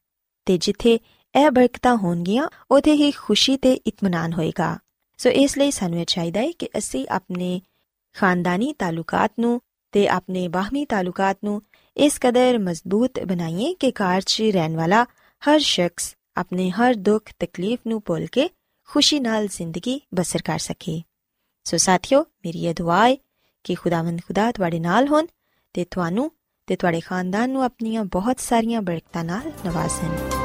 ਤੇ 0.46 0.58
ਜਿੱਥੇ 0.58 1.00
ਇਹ 1.36 1.52
ਬਰਕਤਾਂ 1.52 1.96
ਹੋਣਗੀਆਂ 1.96 2.50
ਉਥੇ 2.72 2.94
ਹੀ 2.94 3.12
ਖੁਸ਼ੀ 3.12 3.58
ਤੇ 3.58 3.74
ਇਤਮਾਨਾਨ 3.74 4.34
ਹੋਏਗਾ। 4.34 4.80
ਸੋ 5.18 5.30
ਇਸ 5.30 5.58
ਲਈ 5.58 5.72
ਸਾਨੂੰ 5.72 6.00
ਇਹ 6.00 6.06
ਚਾਹੀਦਾ 6.06 6.40
ਹੈ 6.40 6.52
ਕਿ 6.52 6.70
ਅਸੀਂ 6.78 7.08
ਆਪਣੇ 7.10 7.62
ਖਾਨਦਾਨੀ 8.14 8.74
ਤਾਲੁਕਾਤ 8.74 9.32
ਨੂੰ 9.40 9.62
ਤੇ 9.92 10.08
ਆਪਣੇ 10.08 10.48
ਬਾਹਮੀ 10.48 10.86
ਤਾਲੁਕਾਤ 10.86 11.38
ਨੂੰ 11.44 11.62
ਇਸ 11.98 12.18
ਕਦਰ 12.22 12.60
ਮਜ਼ਬੂਤ 12.60 13.20
ਬਣਾਈਏ 13.20 13.74
ਕਿ 13.74 13.92
ਕਾਰ 13.92 14.22
'ਚ 14.22 14.42
ਰਹਿਣ 14.42 14.76
ਵਾਲਾ 14.76 15.06
ਹਰ 15.50 15.60
ਸ਼ਖਸ 15.60 16.16
ਆਪਣੇ 16.38 16.70
ਹਰ 16.70 16.94
ਦੁੱਖ, 16.94 17.32
ਤਕਲੀਫ 17.40 17.80
ਨੂੰ 17.88 18.02
ਭੁੱਲ 18.06 18.26
ਕੇ 18.26 18.50
ਖੁਸ਼ੀ 18.88 19.20
ਨਾਲ 19.20 19.48
ਜ਼ਿੰਦਗੀ 19.48 20.02
ਬਸਰ 20.16 20.42
ਕਰ 20.42 20.60
ਸਕੇ। 20.60 21.02
ਸੋ 21.64 21.78
ਸਾਥਿਓ, 21.78 22.22
ਮੇਰੀ 22.22 22.66
ਇਹ 22.66 22.74
ਦੁਆ 22.74 23.08
ਹੈ 23.08 23.18
ਕਿ 23.64 23.76
ਖੁਦਾਵੰਦ 23.76 24.20
ਖੁਦਾ 24.28 24.52
ਤੁਹਾਡੇ 24.52 24.80
ਨਾਲ 24.80 25.08
ਹੋਣ 25.08 25.26
ਤੇ 25.74 25.86
ਤੁਹਾਨੂੰ 25.92 26.32
ਤੇ 26.68 26.76
ਤੁਹਾਡੇ 26.76 27.00
ਖਾਨਦਾਨ 27.00 27.50
ਨੂੰ 27.50 27.64
ਆਪਣੀਆਂ 27.64 28.06
ਬਹੁਤ 28.06 28.40
ਸਾਰੀਆਂ 28.40 28.82
ਬਰਕਤਾਂ 28.82 29.24
ਨਾਲ 29.24 29.52
ਨਵਾਜ਼ੇ 29.66 30.45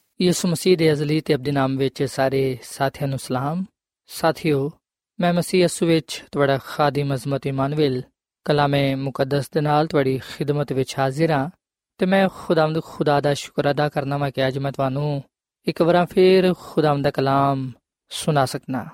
ਯਿਸੂ 0.21 0.47
ਮਸੀਹ 0.47 0.77
ਦੇ 0.77 0.91
ਅਜ਼ਲੀ 0.91 1.21
ਤੇ 1.21 1.35
ਅਬਦੀ 1.35 1.51
ਨਾਮ 1.51 1.77
ਵਿੱਚ 1.77 2.03
ਸਾਰੇ 2.03 2.57
ਸਾਥੀਆਂ 2.63 3.07
ਨੂੰ 3.07 3.19
ਸਲਾਮ। 3.19 3.65
ਸਾਥਿਓ, 4.07 4.71
ਮੈਂ 5.19 5.33
ਮਸੀਹ 5.33 5.61
ਯਿਸੂ 5.61 5.85
ਵਿੱਚ 5.85 6.23
ਤੁਹਾਡਾ 6.31 6.57
ਖਾਦਮ 6.57 7.13
ਅਜ਼ਮਤ 7.13 7.47
ਇਮਾਨੁਅਲ 7.47 8.01
ਕਲਾਮੇ 8.45 8.95
ਮੁਕੱਦਸ 8.95 9.49
ਦੇ 9.49 9.61
ਨਾਲ 9.61 9.87
ਤੁਹਾਡੀ 9.87 10.17
ਖਿਦਮਤ 10.17 10.73
ਵਿੱਚ 10.73 10.99
ਹਾਜ਼ਰ 10.99 11.31
ਹਾਂ 11.31 11.49
ਤੇ 11.97 12.05
ਮੈਂ 12.05 12.29
ਖੁਦਾਵੰਦ 12.33 12.83
ਖੁਦਾ 12.83 13.21
ਦਾ 13.21 13.33
ਸ਼ੁਕਰ 13.33 13.71
ਅਦਾ 13.71 13.89
ਕਰਨਾ 13.89 14.17
ਮੈਂ 14.17 14.31
ਕਿ 14.31 14.47
ਅੱਜ 14.47 14.57
ਮੈਂ 14.57 14.71
ਤੁਹਾਨੂੰ 14.71 15.23
ਇੱਕ 15.67 15.81
ਵਾਰ 15.81 16.05
ਫੇਰ 16.05 16.53
ਖੁਦਾਵੰਦ 16.53 17.03
ਦਾ 17.03 17.11
ਕਲਾਮ 17.11 17.71
ਸੁਣਾ 18.09 18.45
ਸਕਣਾ 18.45 18.85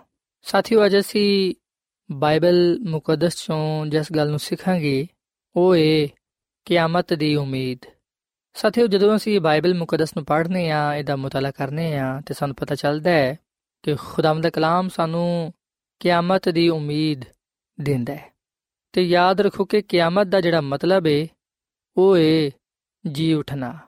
ਸਾਥੀਓ, 0.41 0.85
ਅੱਜ 0.85 0.97
ਅਸੀਂ 0.97 1.55
ਬਾਈਬਲ 2.11 2.79
ਮੁਕੱਦਸ 2.79 3.45
ਚੋਂ 3.45 3.85
ਜਿਸ 3.85 4.11
ਗੱਲ 4.15 4.29
ਨੂੰ 4.29 4.39
ਸਿੱਖਾਂਗੇ, 4.39 5.07
ਉਹ 5.55 5.75
ਏ 5.75 6.09
ਕਿਆਮਤ 6.65 7.13
ਦੀ 7.13 7.35
ਉਮੀਦ। 7.35 7.96
ਸਾਥੀਓ, 8.57 8.87
ਜਦੋਂ 8.87 9.15
ਅਸੀਂ 9.15 9.41
ਬਾਈਬਲ 9.41 9.73
ਮੁਕੱਦਸ 9.73 10.17
ਨੂੰ 10.17 10.25
ਪੜ੍ਹਨੇ 10.25 10.71
ਆ 10.71 10.95
ਇਹਦਾ 10.95 11.15
ਮਤਾਲਾ 11.15 11.51
ਕਰਨੇ 11.51 11.97
ਆ 11.97 12.21
ਤੇ 12.25 12.33
ਸਾਨੂੰ 12.33 12.55
ਪਤਾ 12.55 12.75
ਚੱਲਦਾ 12.75 13.09
ਹੈ 13.09 13.39
ਕਿ 13.83 13.95
ਖੁਦਾਵੰਦ 13.95 14.43
ਦਾ 14.43 14.49
ਕਲਾਮ 14.49 14.89
ਸਾਨੂੰ 14.89 15.53
ਕਿਆਮਤ 15.99 16.49
ਦੀ 16.49 16.69
ਉਮੀਦ 16.69 17.21
ਦਿੰਦਾ 17.81 18.15
ਹੈ। 18.15 18.33
ਤੇ 18.93 19.03
ਯਾਦ 19.03 19.41
ਰੱਖੋ 19.41 19.65
ਕਿ 19.65 19.81
ਕਿਆਮਤ 19.81 20.27
ਦਾ 20.27 20.41
ਜਿਹੜਾ 20.41 20.61
ਮਤਲਬ 20.61 21.07
ਏ, 21.07 21.27
ਉਹ 21.97 22.17
ਏ 22.17 22.51
ਜੀ 23.11 23.33
ਉਠਣਾ। 23.33 23.79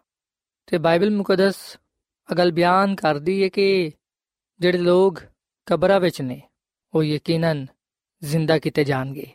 ਤੇ 0.68 0.78
ਬਾਈਬਲ 0.78 1.10
ਮੁਕੱਦਸ 1.10 1.78
ਅਗਲ 2.32 2.52
ਬਿਆਨ 2.52 2.96
ਕਰਦੀ 2.96 3.42
ਏ 3.42 3.50
ਕਿ 3.50 3.92
ਜਿਹੜੇ 4.60 4.78
ਲੋਕ 4.78 5.20
ਕਬਰਾਂ 5.66 6.00
ਵਿੱਚ 6.00 6.22
ਨੇ, 6.22 6.42
ਉਹ 6.94 7.04
ਯਕੀਨਨ 7.04 7.66
ਜ਼ਿੰਦਾ 8.24 8.60
ਕੀਤੇ 8.60 8.84
ਜਾਣਗੇ। 8.84 9.26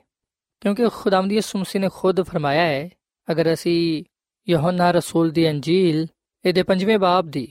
ਕਿਉਂਕਿ 0.60 0.88
ਖੁਦਾਵੰਦ 0.88 1.32
ਯਿਸੂ 1.32 1.58
ਮਸੀਹ 1.58 1.80
ਨੇ 1.80 1.88
ਖੁਦ 1.94 2.22
ਫਰਮਾਇਆ 2.22 2.66
ਹੈ, 2.66 2.90
ਅਗਰ 3.30 3.52
ਅਸੀਂ 3.52 4.04
ਯਹੋਨਾ 4.48 4.90
ਰਸੂਲ 4.90 5.30
ਦੀ 5.30 5.50
ਅੰਜੀਲ, 5.50 6.06
ਇਹਦੇ 6.44 6.62
ਪੰਜਵੇਂ 6.62 6.98
ਬਾਬ 6.98 7.30
ਦੀ। 7.30 7.48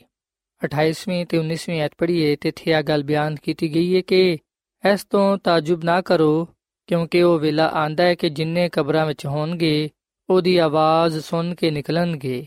28ਵੀਂ 0.61 1.25
ਤੇ 1.25 1.37
19ਵੀਂ 1.37 1.81
ਐਤ 1.81 1.91
ਪੜ੍ਹੀਏ 1.97 2.35
ਤੇ 2.35 2.49
ਇੱਥੇ 2.49 2.73
ਆ 2.73 2.81
ਗੱਲ 2.81 3.03
ਬਿਆਨ 3.03 3.35
ਕੀਤੀ 3.35 3.75
ਗਈ 3.75 3.95
ਹੈ 3.95 4.01
ਕਿ 4.01 4.37
ਇਸ 4.83 5.05
ਤੋਂ 5.05 5.37
ਤਾਜੁਬ 5.37 5.83
ਨਾ 5.83 6.01
ਕਰੋ, 6.01 6.47
ਕਿਉਂਕਿ 6.87 7.21
ਉਹ 7.21 7.39
ਵੇਲਾ 7.39 7.67
ਆਂਦਾ 7.67 8.03
ਹੈ 8.03 8.15
ਕਿ 8.15 8.29
ਜਿੰਨੇ 8.29 8.69
ਕਬਰਾਂ 8.69 9.05
ਵਿੱਚ 9.05 9.25
ਹੋਣਗੇ, 9.25 9.89
ਉਹਦੀ 10.29 10.57
ਆਵਾਜ਼ 10.57 11.19
ਸੁਣ 11.19 11.55
ਕੇ 11.55 11.71
ਨਿਕਲਣਗੇ। 11.71 12.45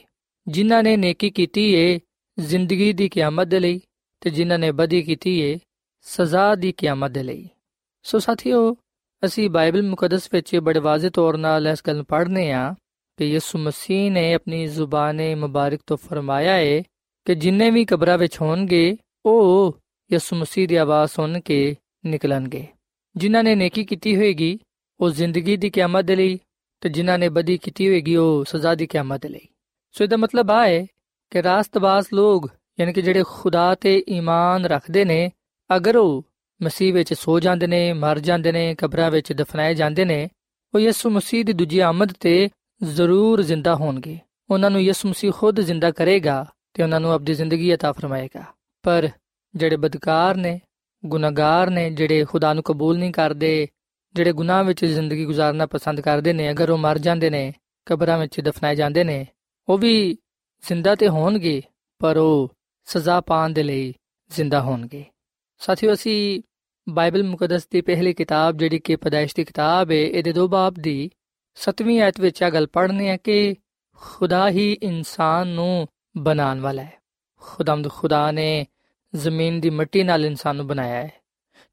ਜਿਨ੍ਹਾਂ 0.49 0.83
ਨੇ 0.83 0.97
ਨੇਕੀ 0.97 1.31
ਕੀਤੀ 1.31 1.75
ਏ 1.75 2.01
ਜ਼ਿੰਦਗੀ 2.39 2.93
ਦੀ 2.93 3.09
ਕਿਆਮਤ 3.09 3.47
ਦੇ 3.47 3.61
ਲਈ 3.61 3.81
ਤੇ 4.21 4.31
ਜਿਨ੍ਹਾਂ 4.31 4.59
ਨੇ 4.59 4.73
ਬਦੀ 4.73 5.03
ਕੀਤੀ 5.03 5.41
ਏ 5.41 5.59
ਸਜ਼ਾ 6.01 6.55
ਦੀ 6.55 6.73
ਕਿਆਮਤ 6.73 7.11
ਦੇ 7.11 7.23
ਲਈ। 7.23 7.49
ਸੋ 8.03 8.19
ਸਾਥੀਓ, 8.19 8.77
ਅਸੀਂ 9.25 9.51
ਬਾਈਬਲ 9.51 9.83
ਮੁਕੱਦਸ 9.83 10.29
ਵਿੱਚ 10.33 10.57
ਬੜੇ 10.57 10.81
ਵਾਜ਼ਿਹ 10.81 11.11
ਤੌਰ 11.11 11.35
'ਤੇ 11.35 11.71
ਇਸ 11.71 11.83
ਗੱਲ 11.87 12.03
ਪੜ੍ਹਨੇ 12.03 12.53
ਆ 12.53 12.75
ਕਿ 13.19 13.25
ਯਿਸੂ 13.25 13.59
ਮਸੀਹ 13.59 14.11
ਨੇ 14.11 14.33
ਆਪਣੀ 14.35 14.67
ਜ਼ੁਬਾਨੇ 14.67 15.35
ਮੁਬਾਰਕ 15.35 15.81
ਤੋਂ 15.87 15.97
ਫਰਮਾਇਆ 15.97 16.57
ਏ 16.59 16.83
ਕਿ 17.27 17.35
ਜਿੰਨੇ 17.35 17.71
ਵੀ 17.71 17.85
ਕਬਰਾਂ 17.85 18.17
ਵਿੱਚ 18.19 18.41
ਹੋਣਗੇ 18.41 18.97
ਉਹ 19.27 19.79
ਯਿਸੂ 20.11 20.37
ਮਸੀਹ 20.37 20.69
ਦੀ 20.69 20.77
ਆਵਾਜ਼ 20.77 21.11
ਸੁਣ 21.11 21.41
ਕੇ 21.41 21.77
ਨਿਕਲਣਗੇ 22.07 22.67
ਜਿਨ੍ਹਾਂ 23.17 23.43
ਨੇ 23.45 23.55
ਨੇਕੀ 23.55 23.85
ਕੀਤੀ 23.85 24.17
ਹੋਏਗੀ 24.17 24.59
ਉਹ 25.01 25.11
ਜ਼ਿੰਦਗੀ 25.11 25.57
ਦੀ 25.57 25.71
ਕਿਆਮਤ 25.71 26.05
ਦੇ 26.05 26.17
ਲਈ 26.17 26.39
ਤੇ 26.83 26.89
ਜਿਨ੍ਹਾਂ 26.89 27.19
ਨੇ 27.19 27.29
ਬਦੀ 27.29 27.57
ਕੀਤੀ 27.59 27.89
ਹੋਏਗੀ 27.89 28.17
ਉਹ 28.17 28.45
ਸਜ਼ਾ 28.45 28.75
ਦੀ 28.75 28.87
ਕਿਆਮਤ 28.87 29.23
ਦੇ 29.23 29.29
ਲਈ 29.29 29.49
ਸੋ 29.95 30.05
ਇਹਦਾ 30.05 30.17
ਮਤਲਬ 30.17 30.51
ਆ 30.51 30.67
ਹੈ 30.67 30.85
ਕਿ 31.33 31.43
ਰਾਸਤਬਾਜ਼ 31.43 32.07
ਲੋਕ 32.13 32.49
ਯਾਨੀ 32.81 32.93
ਕਿ 32.93 33.03
ਜਿਹੜੇ 33.03 33.23
ਖੁਦਾ 33.27 33.75
ਤੇ 33.75 34.03
ਈਮਾਨ 34.09 34.67
ਰੱਖਦੇ 34.67 35.05
ਨੇ 35.05 35.31
ਅਗਰ 35.71 35.97
ਉਹ 35.97 36.23
ਮਸੀਹ 36.61 36.93
ਵਿੱਚ 36.95 37.13
ਸੋ 37.15 37.39
ਜਾਂਦੇ 37.41 37.67
ਨੇ 37.67 37.93
ਮਰ 37.93 38.19
ਜਾਂਦੇ 38.19 38.53
ਨੇ 38.53 38.75
ਕਬਰਾਂ 38.75 39.11
ਵਿੱਚ 39.11 39.33
ਦਫਨਾਏ 39.33 39.75
ਜਾਂਦੇ 39.75 40.05
ਨੇ 40.05 40.29
ਉਹ 40.75 40.81
ਯਿਸੂ 40.81 41.11
ਮਸੀਹ 41.11 41.45
ਦੀ 41.45 41.53
ਦੂਜੀ 41.53 41.79
ਆਮਦ 41.79 42.13
ਤੇ 42.21 42.49
ਜ਼ਰੂਰ 42.83 43.43
ਜ਼ਿੰਦਾ 43.43 43.75
ਹੋਣਗੇ। 43.75 44.19
ਉਹਨਾਂ 44.51 44.71
ਨੂੰ 44.71 44.83
ਯਿਸੂ 44.83 45.09
ਮਸੀਹ 45.09 45.33
ਖੁਦ 45.33 45.61
ਜ਼ਿੰਦਾ 45.61 45.91
ਕਰੇਗਾ 45.91 46.47
ਤੇ 46.75 46.83
ਉਹਨਾਂ 46.83 47.01
ਨੂੰ 47.01 47.13
ਆਪਣੀ 47.13 47.35
ਜ਼ਿੰਦਗੀ 47.35 47.73
عطا 47.73 47.93
ਫਰਮਾਏਗਾ। 47.93 48.45
ਪਰ 48.83 49.09
ਜਿਹੜੇ 49.55 49.77
ਬਦਕਾਰ 49.77 50.35
ਨੇ, 50.35 50.61
ਗੁਨਾਹਗਾਰ 51.07 51.71
ਨੇ, 51.71 51.91
ਜਿਹੜੇ 51.91 52.25
ਖੁਦਾ 52.25 52.55
ਨੂੰ 52.55 52.63
ਕਬੂਲ 52.63 52.99
ਨਹੀਂ 52.99 53.13
ਕਰਦੇ, 53.13 53.69
ਜਿਹੜੇ 54.15 54.33
ਗੁਨਾਹ 54.33 54.65
ਵਿੱਚ 54.65 54.85
ਜ਼ਿੰਦਗੀ 54.85 55.27
گزارਨਾ 55.27 55.67
ਪਸੰਦ 55.67 56.01
ਕਰਦੇ 56.01 56.33
ਨੇ, 56.33 56.51
ਅਗਰ 56.51 56.71
ਉਹ 56.71 56.79
ਮਰ 56.79 56.99
ਜਾਂਦੇ 56.99 57.31
ਨੇ, 57.31 57.55
ਕਬਰਾਂ 57.87 58.19
ਵਿੱਚ 58.19 58.41
ਦਫਨਾਏ 58.41 58.75
ਜਾਂਦੇ 58.75 59.05
ਨੇ, 59.05 59.27
ਉਹ 59.69 59.79
ਵੀ 59.79 60.19
ਜ਼ਿੰਦਾ 60.67 60.95
ਤੇ 60.95 61.09
ਹੋਣਗੇ, 61.09 61.63
ਪਰ 61.99 62.17
ਉਹ 62.17 62.53
ਸਜ਼ਾ 62.85 63.21
ਪਾਣ 63.21 63.51
ਦੇ 63.51 63.63
ਲਈ 63.63 63.95
ਜ਼ਿੰਦਾ 64.31 64.61
ਹੋਣਗੇ। 64.61 65.05
ਸਾਥੀਓ, 65.59 65.93
ਅਸੀਂ 65.93 66.43
ਬਾਈਬਲ 66.89 67.23
ਮੁਕੱਦਸ 67.23 67.69
ਦੀ 67.69 67.81
ਪਹਿਲੀ 67.81 68.13
ਕਿਤਾਬ, 68.13 68.57
ਜਿਹੜੀ 68.57 68.79
ਕਿ 68.79 68.97
ਪਦਾਇਸ਼ 68.97 69.37
ਦੀ 69.37 69.45
ਕਿਤਾਬ 69.45 69.91
ਹੈ 69.91 69.97
ਇਹਦੇ 69.97 70.33
ਦੋ 70.33 70.49
ਬਾਬ 70.49 70.75
ਦੀ 70.75 71.11
7ਵੀਂ 71.57 72.01
ਆਇਤ 72.01 72.21
ਵਿੱਚ 72.21 72.43
ਇਹ 72.43 72.51
ਗੱਲ 72.51 72.67
ਪੜ੍ਹਨੀ 72.67 73.09
ਹੈ 73.09 73.17
ਕਿ 73.17 73.57
ਖੁਦਾ 73.97 74.51
ਹੀ 74.51 74.79
ਇਨਸਾਨ 74.83 75.49
ਨੂੰ 75.49 75.89
ਬਣਾਉਣ 76.17 76.61
ਵਾਲਾ 76.61 76.83
ਹੈ। 76.83 76.93
ਖੁਦਾਮਦ 77.41 77.91
ਖੁਦਾ 77.91 78.31
ਨੇ 78.31 78.67
ਜ਼ਮੀਨ 79.15 79.61
ਦੀ 79.61 79.71
ਮਿੱਟੀ 79.71 80.03
ਨਾਲ 80.03 80.25
ਇਨਸਾਨ 80.25 80.57
ਨੂੰ 80.57 80.67
ਬਣਾਇਆ 80.67 81.03
ਹੈ 81.03 81.13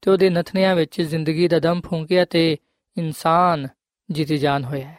ਤੇ 0.02 0.10
ਉਹਦੇ 0.10 0.30
ਨਥਨਿਆਂ 0.30 0.74
ਵਿੱਚ 0.74 1.00
ਜ਼ਿੰਦਗੀ 1.00 1.48
ਦਾ 1.48 1.58
ਦਮ 1.58 1.80
ਫੂੰਕਿਆ 1.80 2.24
ਤੇ 2.24 2.56
ਇਨਸਾਨ 2.96 3.68
ਜੀਤੀ 4.10 4.36
ਜਾਨ 4.36 4.64
ਹੋਇਆ 4.64 4.88
ਹੈ। 4.88 4.98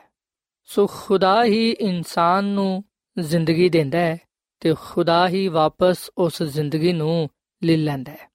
ਸੋ 0.64 0.88
ਖੁਦਾ 0.88 1.44
ਹੀ 1.44 1.72
ਇਨਸਾਨ 1.72 2.44
ਨੂੰ 2.44 2.84
ਜ਼ਿੰਦਗੀ 3.20 3.70
ਦਿੰਦਾ 3.70 3.98
ਹੈ 3.98 4.18
ਤੇ 4.60 4.74
ਖੁਦਾ 4.80 5.28
ਹੀ 5.28 5.48
ਵਾਪਸ 5.48 6.12
ਉਸ 6.18 6.44
ਜ਼ਿੰਦਗੀ 6.44 6.94
ਨੂੰ 6.94 7.30
ਲੈ 7.64 7.78
ਲੈਂਦਾ 7.78 8.12
ਹੈ। 8.12 8.30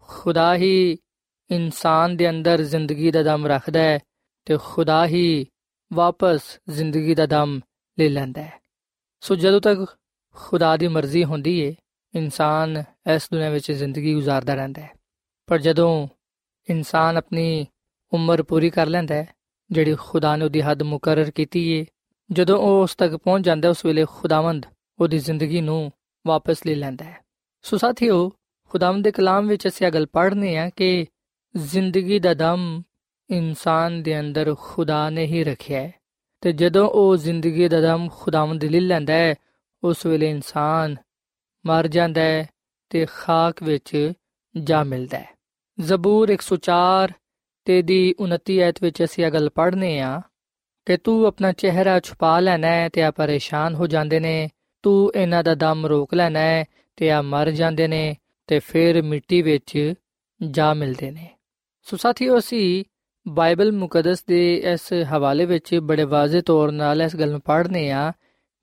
ਖੁਦਾ 0.00 0.54
ਹੀ 0.54 0.98
ਇਨਸਾਨ 1.50 2.16
ਦੇ 2.16 2.30
ਅੰਦਰ 2.30 2.62
ਜ਼ਿੰਦਗੀ 2.62 3.10
ਦਾ 3.10 3.22
ਦਮ 3.22 3.46
ਰੱਖਦਾ 3.46 3.80
ਹੈ 3.80 3.98
ਤੇ 4.44 4.58
ਖੁਦਾ 4.64 5.06
ਹੀ 5.06 5.46
ਵਾਪਸ 5.92 6.60
ਜ਼ਿੰਦਗੀ 6.68 7.14
ਦਾ 7.14 7.26
ਦਮ 7.26 7.60
ਲੈ 7.98 8.08
ਲੈਂਦਾ 8.08 8.42
ਹੈ। 8.42 8.60
ਸੋ 9.20 9.34
ਜਦੋਂ 9.34 9.60
ਤੱਕ 9.60 9.96
ਖੁਦਾ 10.34 10.76
ਦੀ 10.76 10.88
ਮਰਜ਼ੀ 10.88 11.24
ਹੁੰਦੀ 11.24 11.58
ਏ, 11.58 11.76
ਇਨਸਾਨ 12.14 12.84
ਇਸ 13.14 13.28
ਦੁਨੀਆਂ 13.32 13.50
ਵਿੱਚ 13.50 13.72
ਜ਼ਿੰਦਗੀ 13.72 14.14
گزارਦਾ 14.14 14.54
ਰਹਿੰਦਾ 14.54 14.82
ਹੈ। 14.82 14.90
ਪਰ 15.46 15.58
ਜਦੋਂ 15.58 16.08
ਇਨਸਾਨ 16.70 17.16
ਆਪਣੀ 17.16 17.66
ਉਮਰ 18.12 18.42
ਪੂਰੀ 18.42 18.70
ਕਰ 18.70 18.86
ਲੈਂਦਾ 18.86 19.14
ਹੈ, 19.14 19.34
ਜਿਹੜੀ 19.70 19.94
ਖੁਦਾ 19.94 20.36
ਨੇ 20.36 20.44
ਉਹਦੀ 20.44 20.60
ਹੱਦ 20.60 20.82
ਮੁਕਰਰ 20.82 21.30
ਕੀਤੀ 21.30 21.72
ਏ, 21.72 21.86
ਜਦੋਂ 22.32 22.58
ਉਹ 22.58 22.82
ਉਸ 22.82 22.94
ਤੱਕ 22.94 23.16
ਪਹੁੰਚ 23.16 23.44
ਜਾਂਦਾ 23.44 23.70
ਉਸ 23.70 23.84
ਵੇਲੇ 23.84 24.06
ਖੁਦਾਵੰਦ 24.10 24.66
ਉਹਦੀ 24.98 25.18
ਜ਼ਿੰਦਗੀ 25.18 25.60
ਨੂੰ 25.60 25.92
ਵਾਪਸ 26.26 26.66
ਲੈ 26.66 26.74
ਲੈਂਦਾ 26.74 27.04
ਹੈ। 27.04 27.18
ਸੋ 27.62 27.76
ਸਾਥੀਓ, 27.76 28.32
ਖੁਦਾਵੰਦ 28.68 29.04
ਦੇ 29.04 29.12
ਕਲਾਮ 29.12 29.48
ਵਿੱਚ 29.48 29.68
ਅਸੀਂ 29.68 29.86
ਇਹ 29.86 29.92
ਗੱਲ 29.92 30.06
ਪੜ੍ਹਨੇ 30.06 30.56
ਆ 30.56 30.70
ਕਿ 30.70 31.06
ਜ਼ਿੰਦਗੀ 31.56 32.18
ਦਾ 32.18 32.34
ਦਮ 32.34 32.82
ਇਨਸਾਨ 33.30 34.02
ਦੇ 34.02 34.20
ਅੰਦਰ 34.20 34.54
ਖੁਦਾ 34.60 35.10
ਨੇ 35.10 35.26
ਹੀ 35.26 35.44
ਰੱਖਿਆ 35.44 35.80
ਹੈ। 35.80 35.94
ਤੇ 36.40 36.52
ਜਦੋਂ 36.52 36.88
ਉਹ 36.88 37.16
ਜ਼ਿੰਦਗੀ 37.16 37.68
ਦਾ 37.68 37.80
ਦਮ 37.80 38.08
ਖੁਦਾਵੰਦ 38.16 38.64
ਲੈ 38.64 38.80
ਲੈਂਦਾ 38.80 39.12
ਹੈ, 39.12 39.34
ਉਸ 39.84 40.06
ਵੇਲੇ 40.06 40.30
ਇਨਸਾਨ 40.30 40.96
ਮਰ 41.66 41.86
ਜਾਂਦਾ 41.86 42.20
ਹੈ 42.20 42.48
ਤੇ 42.90 43.06
ਖਾਕ 43.06 43.62
ਵਿੱਚ 43.62 44.12
ਜਾ 44.62 44.84
ਮਿਲਦਾ 44.84 45.18
ਹੈ। 45.18 45.28
ਜ਼ਬੂਰ 45.80 46.28
104 46.28 47.12
ਤੇ 47.64 47.82
ਦੀ 47.82 48.14
29 48.20 48.58
ਐਤ 48.58 48.82
ਵਿੱਚ 48.82 49.04
ਅਸੀਂ 49.04 49.24
ਇਹ 49.24 49.30
ਗੱਲ 49.30 49.50
ਪੜ੍ਹਨੇ 49.50 50.00
ਆ 50.00 50.20
ਕਿ 50.86 50.96
ਤੂੰ 50.96 51.26
ਆਪਣਾ 51.26 51.52
ਚਿਹਰਾ 51.52 52.00
ਛੁਪਾ 52.00 52.40
ਲੈਣਾ 52.40 52.68
ਹੈ 52.68 52.88
ਤੇ 52.88 53.02
ਆ 53.02 53.10
ਪਰੇਸ਼ਾਨ 53.10 53.74
ਹੋ 53.74 53.86
ਜਾਂਦੇ 53.86 54.20
ਨੇ, 54.20 54.48
ਤੂੰ 54.82 55.12
ਇਹਨਾਂ 55.16 55.44
ਦਾ 55.44 55.54
ਦਮ 55.54 55.86
ਰੋਕ 55.86 56.14
ਲੈਣਾ 56.14 56.40
ਹੈ 56.40 56.64
ਤੇ 56.96 57.10
ਆ 57.10 57.22
ਮਰ 57.22 57.50
ਜਾਂਦੇ 57.50 57.88
ਨੇ 57.88 58.16
ਤੇ 58.46 58.58
ਫਿਰ 58.58 59.02
ਮਿੱਟੀ 59.02 59.42
ਵਿੱਚ 59.42 59.94
ਜਾ 60.50 60.74
ਮਿਲਦੇ 60.74 61.10
ਨੇ। 61.10 61.30
ਸੋ 61.82 61.96
ਸਾਥੀਓ, 61.96 62.38
ਅਸੀਂ 62.38 62.84
ਬਾਈਬਲ 63.28 63.72
ਮੁਕੱਦਸ 63.72 64.24
ਦੇ 64.24 64.54
ਇਸ 64.56 64.92
ਹਵਾਲੇ 64.92 65.44
ਵਿੱਚ 65.44 65.74
ਬੜੇ 65.74 66.04
ਵਾਜ਼ਿਹ 66.04 66.42
ਤੌਰ 66.42 66.68
'ਤੇ 66.68 67.04
ਇਸ 67.04 67.16
ਗੱਲ 67.16 67.30
ਨੂੰ 67.30 67.40
ਪੜ੍ਹਨੇ 67.40 67.90
ਆ 67.90 68.10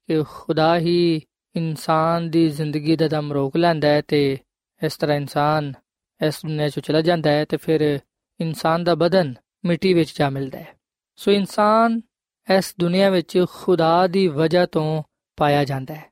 ਕਿ 0.08 0.24
ਖੁਦਾ 0.24 0.78
ਹੀ 0.78 1.22
ਇਨਸਾਨ 1.56 2.30
ਦੀ 2.30 2.50
ਜ਼ਿੰਦਗੀ 2.50 2.96
ਦਾ 2.96 3.08
ਦਮ 3.08 3.34
ਰੋਕ 3.34 3.58
ਲੈਂਦਾ 3.58 3.88
ਹੈ 3.88 4.02
ਤੇ 4.02 4.38
ਇਸ 4.86 4.98
ਤਰ੍ਹਾਂ 4.98 5.18
ਇਨਸਾਨ 5.18 5.74
ਇਸ 6.28 6.42
ਦੁਨੀਆਂ 6.46 6.68
'ਚੋਂ 6.68 6.84
ਚਲਾ 6.84 7.02
ਜਾਂਦਾ 7.02 7.30
ਹੈ 7.30 7.46
ਤੇ 7.46 7.58
ਫਿਰ 7.58 8.00
ਇਨਸਾਨ 8.40 8.84
ਦਾ 8.84 8.96
ਬਦਨ 8.96 9.34
ਮਿੱਟੀ 9.66 9.94
ਵਿੱਚ 9.94 10.20
ਜਾ 10.20 10.30
ਮਿਲਦਾ 10.30 10.60
ਹੈ। 10.60 10.68
ਸੋ 11.16 11.32
ਇਨਸਾਨ 11.32 12.02
ਇਸ 12.58 12.76
ਦੁਨੀਆਂ 12.80 13.12
ਵਿੱਚ 13.12 13.46
ਖੁਦਾ 13.52 14.08
ਦੀ 14.08 14.28
ਵਜ੍ਹਾ 14.28 14.66
ਤੋਂ 14.66 15.04
ਪਾਇਆ 15.38 15.64
ਜਾਂਦਾ 15.64 15.94
ਹੈ। 15.94 16.06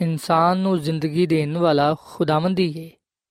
ਇਨਸਾਨ 0.00 0.58
ਨੂੰ 0.58 0.78
ਜ਼ਿੰਦਗੀ 0.78 1.26
ਦੇਣ 1.26 1.56
ਵਾਲਾ 1.56 1.96
ਖੁਦਾਵੰਦੀ 2.00 2.84
ਹੈ 2.84 2.90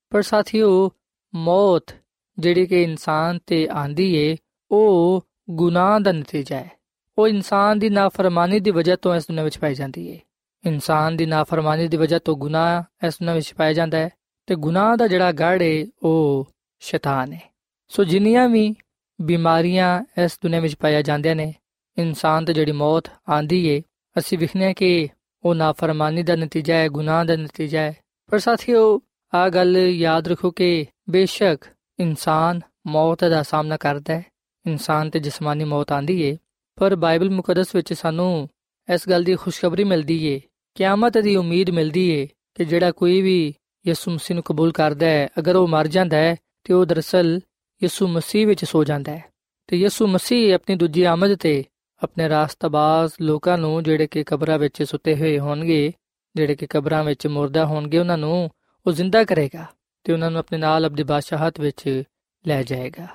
ਪਰ 0.10 0.22
ਸਾਥੀਓ, 0.22 0.92
ਮੌਤ 1.36 1.96
ਜਿਹੜੀ 2.40 2.66
ਕਿ 2.66 2.84
ਇਨਸਾਨ 2.84 3.40
ਤੇ 3.46 3.68
ਆਂਦੀ 3.72 4.16
ਏ 4.16 4.36
ਉਹ 4.72 5.26
ਗੁਨਾਹ 5.50 6.00
ਦਾ 6.00 6.12
ਨਤੀਜਾ 6.12 6.58
ਹੈ। 6.58 6.72
ਉਹ 7.18 7.28
ਇਨਸਾਨ 7.28 7.80
ਦੀ 7.80 7.90
ਨਾਫਰਮਾਨੀ 7.90 8.60
ਦੀ 8.60 8.72
ਵਜ੍ਹਾ 8.72 8.96
ਤੋਂ 8.96 9.16
ਇਸ 9.16 9.24
ਦੁਨੀਆਂ 9.24 9.44
ਵਿੱਚ 9.44 9.58
ਪਾਈ 9.58 9.76
ਜਾਂਦੀ 9.76 10.08
ਏ 10.08 10.20
ਇਨਸਾਨ 10.66 11.18
ਦੀ 11.18 11.26
ਨਾਫਰਮਾਨੀ 11.26 11.88
ਦੀ 11.88 11.98
ਵਜ੍ਹਾ 11.98 12.20
ਤੋਂ 12.20 12.38
ਗੁਨਾਹ 12.38 12.84
ਇਸ 13.08 13.14
ਦੁਨੀਆਂ 13.14 13.36
ਵਿੱਚ 13.36 13.54
ਪਾਇਆ 13.54 13.74
ਜਾਂਦਾ 13.74 13.98
ਹੈ 13.98 14.10
ਤੇ 14.46 14.56
ਗੁਨਾਹ 14.56 14.98
ਦਾ 14.98 15.08
ਜਿਹੜਾ 15.08 15.32
ਗੜ 15.32 15.62
ਏ 15.62 15.88
ਉਹ 16.04 16.48
ਸ਼ੈਤਾਨ 16.80 17.34
ਹੈ। 17.34 17.42
ਸੋ 17.88 18.04
ਜਿੰਨੀਆਂ 18.04 18.50
ਵੀ 18.50 18.76
ਬਿਮਾਰੀਆਂ 19.22 20.04
ਇਸ 20.24 20.40
ਦੁਨੀਆਂ 20.44 20.62
ਵਿੱਚ 20.62 20.76
ਪਾਇਆ 20.76 21.02
ਜਾਂਦੀਆਂ 21.02 21.36
ਨੇ, 21.36 21.54
ਇਨਸਾਨ 21.98 22.46
ਤੇ 22.46 22.54
ਜਿਹੜੀ 22.54 22.72
ਮੌਤ 22.72 23.04
ਆਂਦੀ 23.30 23.66
ਏ 23.66 23.82
ਅਸੀਂ 24.18 24.38
ਵਿਖਨੇ 24.38 24.74
ਕਿ 24.74 25.08
ਉਹ 25.46 25.56
ਨਾਫਰਮਾਨੀ 25.56 26.24
ਦਾ 26.24 26.36
ਨਤੀਜਾ 26.36 26.76
ਹੈ, 26.76 26.88
ਗੁਨਾਹ 26.88 27.26
ਦਾ 27.26 27.36
ਨਤੀਜਾ 27.36 27.82
ਹੈ। 27.82 27.98
ਪਰ 28.28 28.40
ਸਾਥੀਓ 28.40 29.02
ਆ 29.34 29.50
ਗੱਲ 29.50 29.78
ਯਾਦ 29.78 30.28
ਰੱਖੋ 30.28 30.52
ਕਿ 30.52 30.86
ਬੇਸ਼ੱਕ 31.10 31.66
ਇਨਸਾਨ 32.00 32.62
ਮੌਤ 32.88 33.26
ਦਾ 33.26 33.44
ਸਾਹਮਣਾ 33.44 33.78
ਕਰਦਾ 33.78 34.14
ਹੈ। 34.14 34.26
ਇਨਸਾਨ 34.68 35.10
ਤੇ 35.10 35.20
ਜਿਸਮਾਨੀ 35.20 35.64
ਮੌਤ 35.64 35.92
ਆਂਦੀ 35.92 36.22
ਏ। 36.22 36.38
ਪਰ 36.76 36.96
ਬਾਈਬਲ 36.96 37.30
ਮੁਕੱਦਸ 37.30 37.76
ਵਿੱਚ 37.76 37.94
ਸਾਨੂੰ 37.94 38.50
ਇਸ 38.94 39.10
ਗੱਲ 39.10 39.24
ਦੀ 39.24 39.36
ਖੁਸ਼ਖਬਰੀ 39.36 39.84
ਮਿਲਦੀ 39.84 40.26
ਏ। 40.26 40.42
ਕਿਆਮਤ 40.76 41.18
ਦੀ 41.18 41.36
ਉਮੀਦ 41.36 41.70
ਮਿਲਦੀ 41.70 42.10
ਏ 42.10 42.28
ਕਿ 42.56 42.66
ਜਿਹੜਾ 42.66 42.92
ਕੋਈ 42.92 43.22
ਵੀ 43.22 43.54
ਯਿਸੂ 43.88 44.12
ਮਸੀਹ 44.12 44.36
ਨੂੰ 44.36 44.44
ਕਬੂਲ 44.44 44.72
ਕਰਦਾ 44.72 45.06
ਹੈ, 45.06 45.30
ਅਗਰ 45.40 45.56
ਉਹ 45.56 45.68
ਮਰ 45.68 45.88
ਜਾਂਦਾ 45.88 46.18
ਹੈ, 46.18 46.36
ਤੇ 46.64 46.74
ਉਹ 46.74 46.86
ਦਰਸਲ 46.86 47.40
ਯਿਸੂ 47.84 48.08
ਮਸੀਹ 48.08 48.48
ਵਿੱਚ 48.48 48.66
ਸੋ 48.66 48.84
ਜਾਂਦਾ 48.84 49.12
ਹੈ। 49.12 49.26
ਤੇ 49.68 49.78
ਯਿਸੂ 49.78 50.08
ਮਸੀਹ 50.08 50.56
ਆਪਣੀ 50.56 50.76
ਦੂਜੀ 50.76 51.04
ਆਮਦ 51.04 51.36
ਤੇ 51.36 51.64
ਆਪਣੇ 52.04 52.30
ਰਾਸਤਬਾਜ਼ 52.30 53.12
ਲੋਕਾਂ 53.22 53.58
ਨੂੰ 53.58 53.84
ਜਿਹੜੇ 53.84 54.08
ਕਿ 54.08 54.24
ਕਬਰਾਂ 54.24 54.60
ਵਿੱਚ 54.60 54.84
ਸੁੱਤੇ 54.84 55.16
ਹੋਏ 55.16 55.40
ਹੋਣਗੇ, 55.40 55.94
ਜਿਹੜੇ 56.36 56.56
ਕਿ 56.56 56.68
ਕਬਰਾਂ 56.68 57.04
ਵਿੱਚ 57.04 57.28
ਮੁਰਦਾ 57.28 57.66
ਹੋਣਗੇ, 57.66 57.98
ਉਹਨਾਂ 57.98 58.18
ਨੂੰ 58.18 58.50
ਉਹ 58.88 58.92
ਜ਼ਿੰਦਾ 58.92 59.24
ਕਰੇਗਾ 59.24 59.66
ਤੇ 60.04 60.14
ਉਹਨਾਂ 60.14 60.32
ਨੂੰ 60.32 60.40
ਆਪਣੇ 60.40 60.58
ਨਾਲ 60.58 60.88
ਅਬਦੀ 60.88 61.04
ਬਾਦਸ਼ਾਹਤ 61.04 61.60
ਵਿੱਚ 61.60 62.04
ਲੈ 62.48 62.64
ਜਾਏਗਾ। 62.64 63.08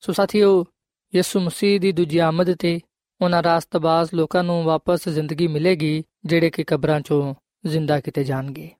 ਸੋ 0.00 0.12
ਸਾਥੀਓ 0.12 0.66
ਯਿਸੂ 1.14 1.40
ਮਸੀਹ 1.40 1.80
ਦੀ 1.80 1.92
ਦੂਜੀ 1.92 2.18
ਆਮਦ 2.18 2.54
ਤੇ 2.54 2.80
ਉਹਨਾਂ 3.20 3.42
ਰਾਸਤਬਾਜ਼ 3.42 4.14
ਲੋਕਾਂ 4.14 4.44
ਨੂੰ 4.44 4.62
ਵਾਪਸ 4.62 5.08
ਜ਼ਿੰਦਗੀ 5.08 5.46
ਮਿਲੇਗੀ, 5.46 6.04
ਜਿਹੜੇ 6.24 6.50
ਕਿ 6.50 6.64
ਕਬਰਾਂ 6.64 7.00
ਚੋਂ 7.00 7.34
ਜ਼ਿੰਦਾ 7.66 8.00
ਕੀਤੇ 8.00 8.24
ਜਾਣਗੇ। 8.24 8.70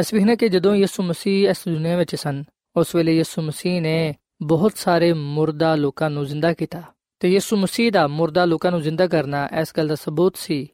ਅਸੀਂ 0.00 0.18
ਵੇਖਨੇ 0.18 0.36
ਕਿ 0.36 0.48
ਜਦੋਂ 0.48 0.74
ਯਿਸੂ 0.74 1.02
ਮਸੀਹ 1.02 1.50
ਇਸ 1.50 1.56
ਦੁਨੀਆਂ 1.68 1.98
ਵਿੱਚ 1.98 2.14
ਸਨ, 2.14 2.44
ਉਸ 2.76 2.94
ਵੇਲੇ 2.94 3.16
ਯਿਸੂ 3.16 3.42
ਮਸੀਹ 3.42 3.82
ਨੇ 3.82 4.14
ਬਹੁਤ 4.42 4.72
ਸਾਰੇ 4.76 5.12
ਮੁਰਦਾ 5.12 5.74
ਲੋਕਾਂ 5.74 6.10
ਨੂੰ 6.10 6.26
ਜ਼ਿੰਦਾ 6.26 6.52
ਕੀਤਾ। 6.52 6.82
ਤੇ 7.20 7.28
ਯਿਸੂ 7.28 7.56
ਮਸੀਹ 7.56 7.92
ਦਾ 7.92 8.08
ਮੁਰਦਾ 8.08 8.44
ਲੋਕਾਂ 8.44 8.70
ਨੂੰ 8.70 8.82
ਜ਼ਿੰਦਾ 8.82 9.06
ਕਰਨਾ 9.06 9.48
ਇਸ 9.60 9.72
ਗੱਲ 9.76 9.88
ਦਾ 9.88 9.94
ਸਬੂਤ 9.94 10.36
ਸੀ, 10.36 10.68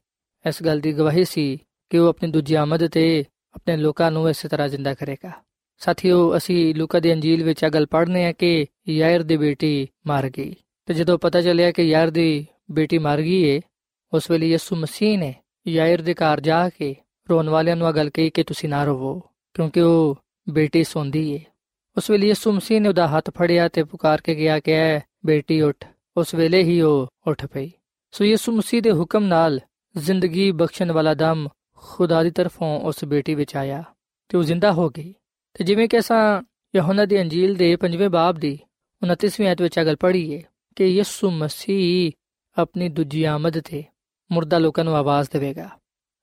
ਇਸ 0.47 0.63
ਗੱਲ 0.63 0.79
ਦੀ 0.79 0.93
ਗਵਾਹੀ 0.93 1.25
ਸੀ 1.25 1.57
ਕਿ 1.89 1.97
ਉਹ 1.97 2.07
ਆਪਣੀ 2.07 2.31
ਦੂਜੀ 2.31 2.55
ਆਮਦ 2.55 2.87
ਤੇ 2.87 3.25
ਆਪਣੇ 3.53 3.77
ਲੋਕਾਂ 3.77 4.11
ਨੂੰ 4.11 4.29
ਇਸੇ 4.29 4.47
ਤਰ੍ਹਾਂ 4.47 4.69
ਜ਼ਿੰਦਾ 4.69 4.93
ਕਰੇਗਾ। 4.93 5.31
ਸਾਥੀਓ, 5.77 6.37
ਅਸੀਂ 6.37 6.75
ਲੂਕਾ 6.75 6.99
ਦੀ 6.99 7.13
ਅੰਜੀਲ 7.13 7.43
ਵਿੱਚ 7.43 7.63
ਇਹ 7.63 7.69
ਗੱਲ 7.69 7.85
ਪੜ੍ਹਨੇ 7.85 8.25
ਆ 8.25 8.31
ਕਿ 8.31 8.65
ਯਾਇਰ 8.89 9.23
ਦੀ 9.23 9.37
ਬੇਟੀ 9.37 9.87
ਮਰ 10.07 10.29
ਗਈ। 10.29 10.55
ਤੇ 10.85 10.93
ਜਦੋਂ 10.93 11.17
ਪਤਾ 11.17 11.41
ਚੱਲਿਆ 11.41 11.71
ਕਿ 11.71 11.83
ਯਾਇਰ 11.83 12.11
ਦੀ 12.11 12.47
ਬੇਟੀ 12.71 12.97
ਮਰ 12.97 13.21
ਗਈ 13.21 13.43
ਏ, 13.43 13.61
ਉਸ 14.13 14.31
ਵੇਲੇ 14.31 14.49
ਯਿਸੂ 14.49 14.75
ਮਸੀਹ 14.75 15.19
ਨੇ 15.19 15.35
ਯਾਇਰ 15.67 16.01
ਦੇ 16.01 16.13
ਘਰ 16.13 16.39
ਜਾ 16.39 16.69
ਕੇ 16.69 16.95
ਰੋਣ 17.29 17.49
ਵਾਲਿਆਂ 17.49 17.75
ਨੂੰ 17.75 17.89
ਇਹ 17.89 17.93
ਗੱਲ 17.93 18.09
ਕਹੀ 18.09 18.29
ਕਿ 18.29 18.43
ਤੁਸੀਂ 18.43 18.69
ਨਾ 18.69 18.83
ਰੋਵੋ, 18.83 19.21
ਕਿਉਂਕਿ 19.53 19.81
ਉਹ 19.81 20.17
ਬੇਟੀ 20.49 20.83
ਸੌਂਦੀ 20.83 21.31
ਏ। 21.31 21.39
ਉਸ 21.97 22.09
ਵੇਲੇ 22.09 22.27
ਯਿਸੂ 22.27 22.51
ਮਸੀਹ 22.51 22.81
ਨੇ 22.81 22.89
ਉਹਦਾ 22.89 23.07
ਹੱਥ 23.07 23.29
ਫੜਿਆ 23.29 23.67
ਤੇ 23.67 23.83
ਪੁਕਾਰ 23.83 24.21
ਕੇ 24.21 24.35
ਗਿਆ 24.35 24.59
ਕਿ 24.59 24.71
ਐ 24.71 24.99
ਬੇਟੀ 25.25 25.61
ਉੱਠ। 25.61 25.85
ਉਸ 26.17 26.35
ਵੇਲੇ 26.35 26.63
ਹੀ 26.63 26.81
ਉਹ 26.81 27.07
ਉੱਠ 27.27 27.45
ਪਈ। 27.45 27.71
ਸੋ 28.11 28.25
ਯਿਸੂ 28.25 28.51
ਮਸੀਹ 28.51 28.81
ਦੇ 28.81 28.91
ਹੁਕਮ 28.91 29.23
ਨਾਲ 29.23 29.59
ਜ਼ਿੰਦਗੀ 29.97 30.51
ਬਖਸ਼ਣ 30.51 30.91
ਵਾਲਾ 30.91 31.13
ਦਮ 31.13 31.47
ਖੁਦਾ 31.77 32.23
ਦੀ 32.23 32.31
ਤਰਫੋਂ 32.31 32.81
ਉਸ 32.81 33.05
ਬੇਟੀ 33.05 33.35
ਵਿੱਚ 33.35 33.55
ਆਇਆ 33.55 33.83
ਤੇ 34.29 34.37
ਉਹ 34.37 34.43
ਜ਼ਿੰਦਾ 34.43 34.71
ਹੋ 34.71 34.89
ਗਈ। 34.89 35.13
ਤੇ 35.53 35.63
ਜਿਵੇਂ 35.63 35.89
ਕਿ 35.89 35.99
ਅਸਾਂ 35.99 36.41
ਯਹੋਨਾ 36.75 37.05
ਦੀ 37.05 37.21
ਅੰਜੀਲ 37.21 37.55
ਦੇ 37.55 37.75
5ਵੇਂ 37.75 38.09
ਬਾਬ 38.09 38.35
ਦੀ 38.35 38.59
29ਵੀਂ 39.03 39.47
ਆਇਤ 39.47 39.61
ਵਿੱਚ 39.61 39.79
ਅਗਲ 39.79 39.95
ਪੜ੍ਹੀਏ 39.95 40.43
ਕਿ 40.75 40.85
ਯਿਸੂ 40.85 41.31
ਮਸੀਹ 41.31 42.11
ਆਪਣੀ 42.57 42.89
ਦੂਜੀ 42.89 43.23
ਆਮਦ 43.23 43.59
ਤੇ 43.59 43.83
ਮੁਰਦਾ 44.31 44.57
ਲੋਕਾਂ 44.57 44.83
ਨੂੰ 44.83 44.95
ਆਵਾਜ਼ 44.95 45.29
ਦੇਵੇਗਾ। 45.33 45.69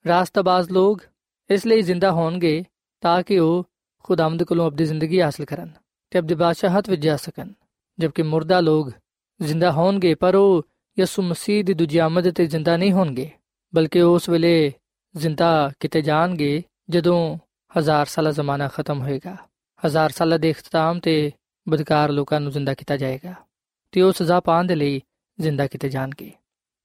ਰਾਸਤਬਾਜ਼ 0.07 0.71
ਲੋਕ 0.71 1.03
ਇਸ 1.51 1.67
ਲਈ 1.67 1.83
ਜ਼ਿੰਦਾ 1.83 2.13
ਹੋਣਗੇ 2.13 2.65
ਤਾਂ 3.01 3.23
ਕਿ 3.23 3.39
ਉਹ 3.39 3.67
ਖੁਦਾਮਦ 4.05 4.43
ਕੋਲੋਂ 4.43 4.67
ਆਪਣੀ 4.67 4.85
ਜ਼ਿੰਦਗੀ 4.85 5.21
ਹਾਸਲ 5.21 5.45
ਕਰਨ 5.45 5.71
ਤੇ 6.11 6.19
ਆਪਣੀ 6.19 6.35
ਬਾਦਸ਼ਾਹਤ 6.35 6.91
ਵਿੱਚ 6.91 7.03
ਜਾ 7.03 7.17
ਸਕਣ, 7.17 7.53
ਜਦਕਿ 7.99 8.23
ਮੁਰਦਾ 8.23 8.61
ਲੋਕ 8.61 8.91
ਜ਼ਿੰਦਾ 9.43 9.73
ਹੋਣਗੇ 9.73 10.15
ਪਰ 10.15 10.35
ਉਹ 10.35 10.67
ਯਿਸੂ 10.99 11.23
ਮਸੀਹ 11.23 11.65
ਦੀ 11.65 11.75
ਦੂਜੀ 11.75 11.99
ਆਮਦ 11.99 12.31
ਤੇ 12.31 12.47
ਜ਼ਿੰਦਾ 12.47 12.77
ਨਹੀਂ 12.77 12.93
ਹੋਣਗੇ, 12.93 13.31
ਬਲਕਿ 13.75 14.01
ਉਸ 14.01 14.29
ਵੇਲੇ 14.29 14.73
ਜ਼ਿੰਦਾ 15.17 15.73
ਕਿਤੇ 15.81 16.03
ਜਾਣਗੇ 16.03 16.63
ਜਦੋਂ 16.91 17.39
ਹਜ਼ਾਰ 17.79 18.07
ਸਾਲਾ 18.07 18.31
ਜ਼ਮਾਨਾ 18.31 18.69
ਖਤਮ 18.69 19.01
ਹੋਏਗਾ। 19.01 19.37
ਹਜ਼ਾਰ 19.87 20.11
ਸਾਲਾਂ 20.11 20.39
ਦੇ 20.39 20.51
ਇਖਤਤਾਮ 20.51 21.01
ਤੇ 21.01 21.33
ਬਦਕਾਰ 21.69 22.11
ਲੋਕਾਂ 22.11 22.41
ਨੂੰ 22.41 22.53
ਜ਼ਿੰਦਾ 22.53 22.75
ਕੀਤਾ 22.75 22.97
ਜਾਏਗਾ। 22.97 23.35
ਤੇ 23.93 24.03
ਉਹ 24.03 24.13
ਸਜ਼ਾ 24.13 24.41
ਪਾਉਣ 24.41 24.67
ਦੇ 24.67 24.75
ਲਈ 24.75 25.01
ਜ਼ਿੰਦਾ 25.41 25.67
ਕੀਤੇ 25.67 25.89
ਜਾਣਗੇ। 25.89 26.33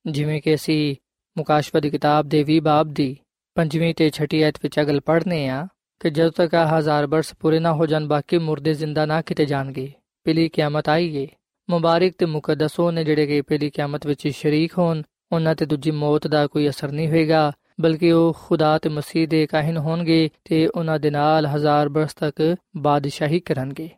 ਜਿਵੇਂ 0.07 0.41
ਕਿ 0.41 0.55
ਅਸੀਂ 0.55 0.95
ਮੁਕਾਸ਼ਫਾ 1.37 1.79
ਦੀ 1.79 1.89
ਕਿਤਾਬ 1.89 2.27
ਦੇ 2.27 2.43
20 2.43 2.59
ਬਾਬ 2.59 2.87
ਦੀ 2.87 3.17
ਪੰਜਵੀਂ 3.55 3.95
ਤੇ 3.95 4.09
ਛਠੀ 4.09 4.41
ਆਇਤ 4.41 4.55
ਵਿੱਚ 4.63 4.79
ਅਗਲ 4.79 4.99
ਪੜ੍ਹਨੇ 4.99 5.47
ਆ 5.47 5.67
ਕਿ 5.99 6.09
ਜਦੋਂ 6.09 6.31
ਤੱਕ 6.31 6.55
ਆ 6.55 6.79
ਹਜ਼ਾਰ 6.79 7.07
ਬਰਸ 7.07 7.33
ਪੂਰੇ 7.39 7.59
ਨਾ 7.59 7.73
ਹੋ 7.73 7.85
ਜਾਣ, 7.85 8.07
ਬਾਕੀ 8.07 8.37
ਮੁਰਦੇ 8.37 8.73
ਜ਼ਿੰਦਾ 8.73 9.05
ਨਾ 9.05 9.21
ਕੀਤੇ 9.21 9.45
ਜਾਣਗੇ। 9.45 9.91
ਪਹਿਲੀ 10.23 10.49
ਕਿਆਮਤ 10.49 10.89
ਆਈਏ 10.89 11.27
ਮੁਬਾਰਕ 11.69 12.13
ਤੇ 12.17 12.25
ਮੁਕੱਦਸ 12.25 12.71
ਨੇ 12.93 13.03
ਜਿਹੜੇ 13.03 13.27
ਕਿ 13.27 13.41
ਪਹਿਲੀ 13.41 13.69
ਕਿਆਮਤ 13.69 14.07
ਵਿੱਚ 14.07 14.27
ਸ਼ਰੀਕ 14.27 14.77
ਹੋਣ, 14.77 15.01
ਉਹਨਾਂ 15.31 15.55
ਤੇ 15.55 15.65
ਦੂਜੀ 15.65 15.91
ਮੌਤ 15.91 16.27
ਦਾ 16.27 16.47
ਕੋਈ 16.47 16.69
ਅਸਰ 16.69 16.91
ਨਹੀਂ 16.91 17.07
ਹੋਏਗਾ, 17.07 17.51
ਬਲਕਿ 17.81 18.11
ਉਹ 18.11 18.37
ਖੁਦਾ 18.43 18.77
ਤੇ 18.77 18.89
ਮਸੀਹ 18.89 19.27
ਦੇ 19.27 19.47
ਕਾਹਨ 19.47 19.77
ਹੋਣਗੇ 19.77 20.29
ਤੇ 20.45 20.67
ਉਹਨਾਂ 20.67 20.99
ਦੇ 20.99 21.09
ਨਾਲ 21.09 21.45
ਹਜ਼ਾਰ 21.45 21.89
ਬਰਸ 21.89 22.13
ਤੱਕ 22.13 22.55
ਬਾਦਸ਼ਾਹੀ 22.77 23.39
ਕਰਨਗੇ। 23.39 23.89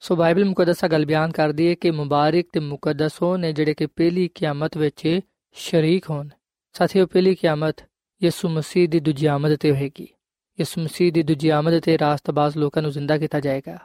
ਸੋ 0.00 0.16
ਬਾਈਬਲ 0.16 0.44
ਮੁਕੱਦਸਾ 0.44 0.88
ਗੱਲ 0.88 1.06
ਬਿਆਨ 1.06 1.32
ਕਰਦੀ 1.32 1.68
ਹੈ 1.68 1.74
ਕਿ 1.74 1.90
ਮੁਬਾਰਕ 1.90 2.44
ਤੇ 2.52 2.60
ਮੁਕੱਦਸ 2.60 3.12
ਹੋਣ 3.22 3.52
ਜਿਹੜੇ 3.52 3.74
ਕਿ 3.74 3.86
ਪਹਿਲੀ 3.86 4.28
ਕਿਆਮਤ 4.28 4.76
ਵਿੱਚ 4.76 5.20
ਸ਼ਰੀਕ 5.52 6.10
ਹੋਣ। 6.10 6.28
ਸਾਥੀਓ, 6.72 7.06
ਪਹਿਲੀ 7.06 7.34
ਕਿਆਮਤ 7.34 7.76
ਯਿਸੂ 8.22 8.48
ਮਸੀਹ 8.48 8.88
ਦੀ 8.88 9.00
ਦੂਜੀ 9.00 9.26
ਆਮਦ 9.26 9.56
ਤੇ 9.56 9.70
ਹੋਏਗੀ। 9.70 10.08
ਯਿਸੂ 10.60 10.80
ਮਸੀਹ 10.80 11.12
ਦੀ 11.12 11.22
ਦੂਜੀ 11.22 11.48
ਆਮਦ 11.48 11.80
ਤੇ 11.80 11.98
ਰਾਸਤਬਾਜ਼ 11.98 12.56
ਲੋਕਾਂ 12.56 12.82
ਨੂੰ 12.82 12.90
ਜ਼ਿੰਦਾ 12.90 13.18
ਕੀਤਾ 13.18 13.40
ਜਾਏਗਾ। 13.40 13.78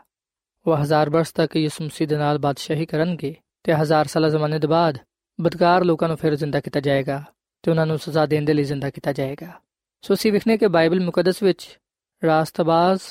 ਉਹ 0.68 0.78
ਹਜ਼ਾਰ 0.78 1.10
ਬਰਸ 1.10 1.32
ਤੱਕ 1.32 1.56
ਯਿਸੂ 1.56 1.84
ਮਸੀਹ 1.84 2.08
ਦੇ 2.08 2.18
ਨਾਲ 2.18 2.38
ਬਾਦਸ਼ਾਹੀ 2.38 2.86
ਕਰਨਗੇ 2.86 3.36
ਤੇ 3.64 3.74
ਹਜ਼ਾਰ 3.74 4.08
ਸਾਲਾ 4.08 4.30
ਜ਼ਮਾਨੇ 4.30 4.60
ਦੇ 4.60 4.68
ਬਾਅਦ 4.68 4.98
ਬਦਕਾਰ 5.42 5.84
ਲੋਕਾਂ 5.84 6.08
ਨੂੰ 6.08 6.18
ਫਿਰ 6.18 6.36
ਜ਼ਿੰਦਾ 6.36 6.60
ਕੀਤਾ 6.60 6.80
ਜਾਏਗਾ 6.80 7.24
ਤੇ 7.64 7.72
ਉਹਨਾਂ 7.72 7.86
ਨੂੰ 7.86 8.00
ਸਜ਼ਾ 8.00 8.26
ਦੇਣ 8.26 8.46
ਦੇ 8.46 8.54
ਲਈ 8.54 8.64
ਜ਼ਿੰਦਾ 8.64 8.90
ਕੀਤਾ 8.90 9.14
ਜਾਏਗਾ। 9.14 9.60
ਸੋ 10.02 10.14
ਅਸੀਂ 10.14 10.32
ਵਿਖਨੇ 10.32 10.58
ਕਿ 10.58 10.68
ਬਾਈਬਲ 10.68 11.00
ਮੁਕੱਦਸ 11.00 11.44
ਵਿੱਚ 11.44 11.80
ਰਾਸਤਬਾਜ਼ 12.26 13.02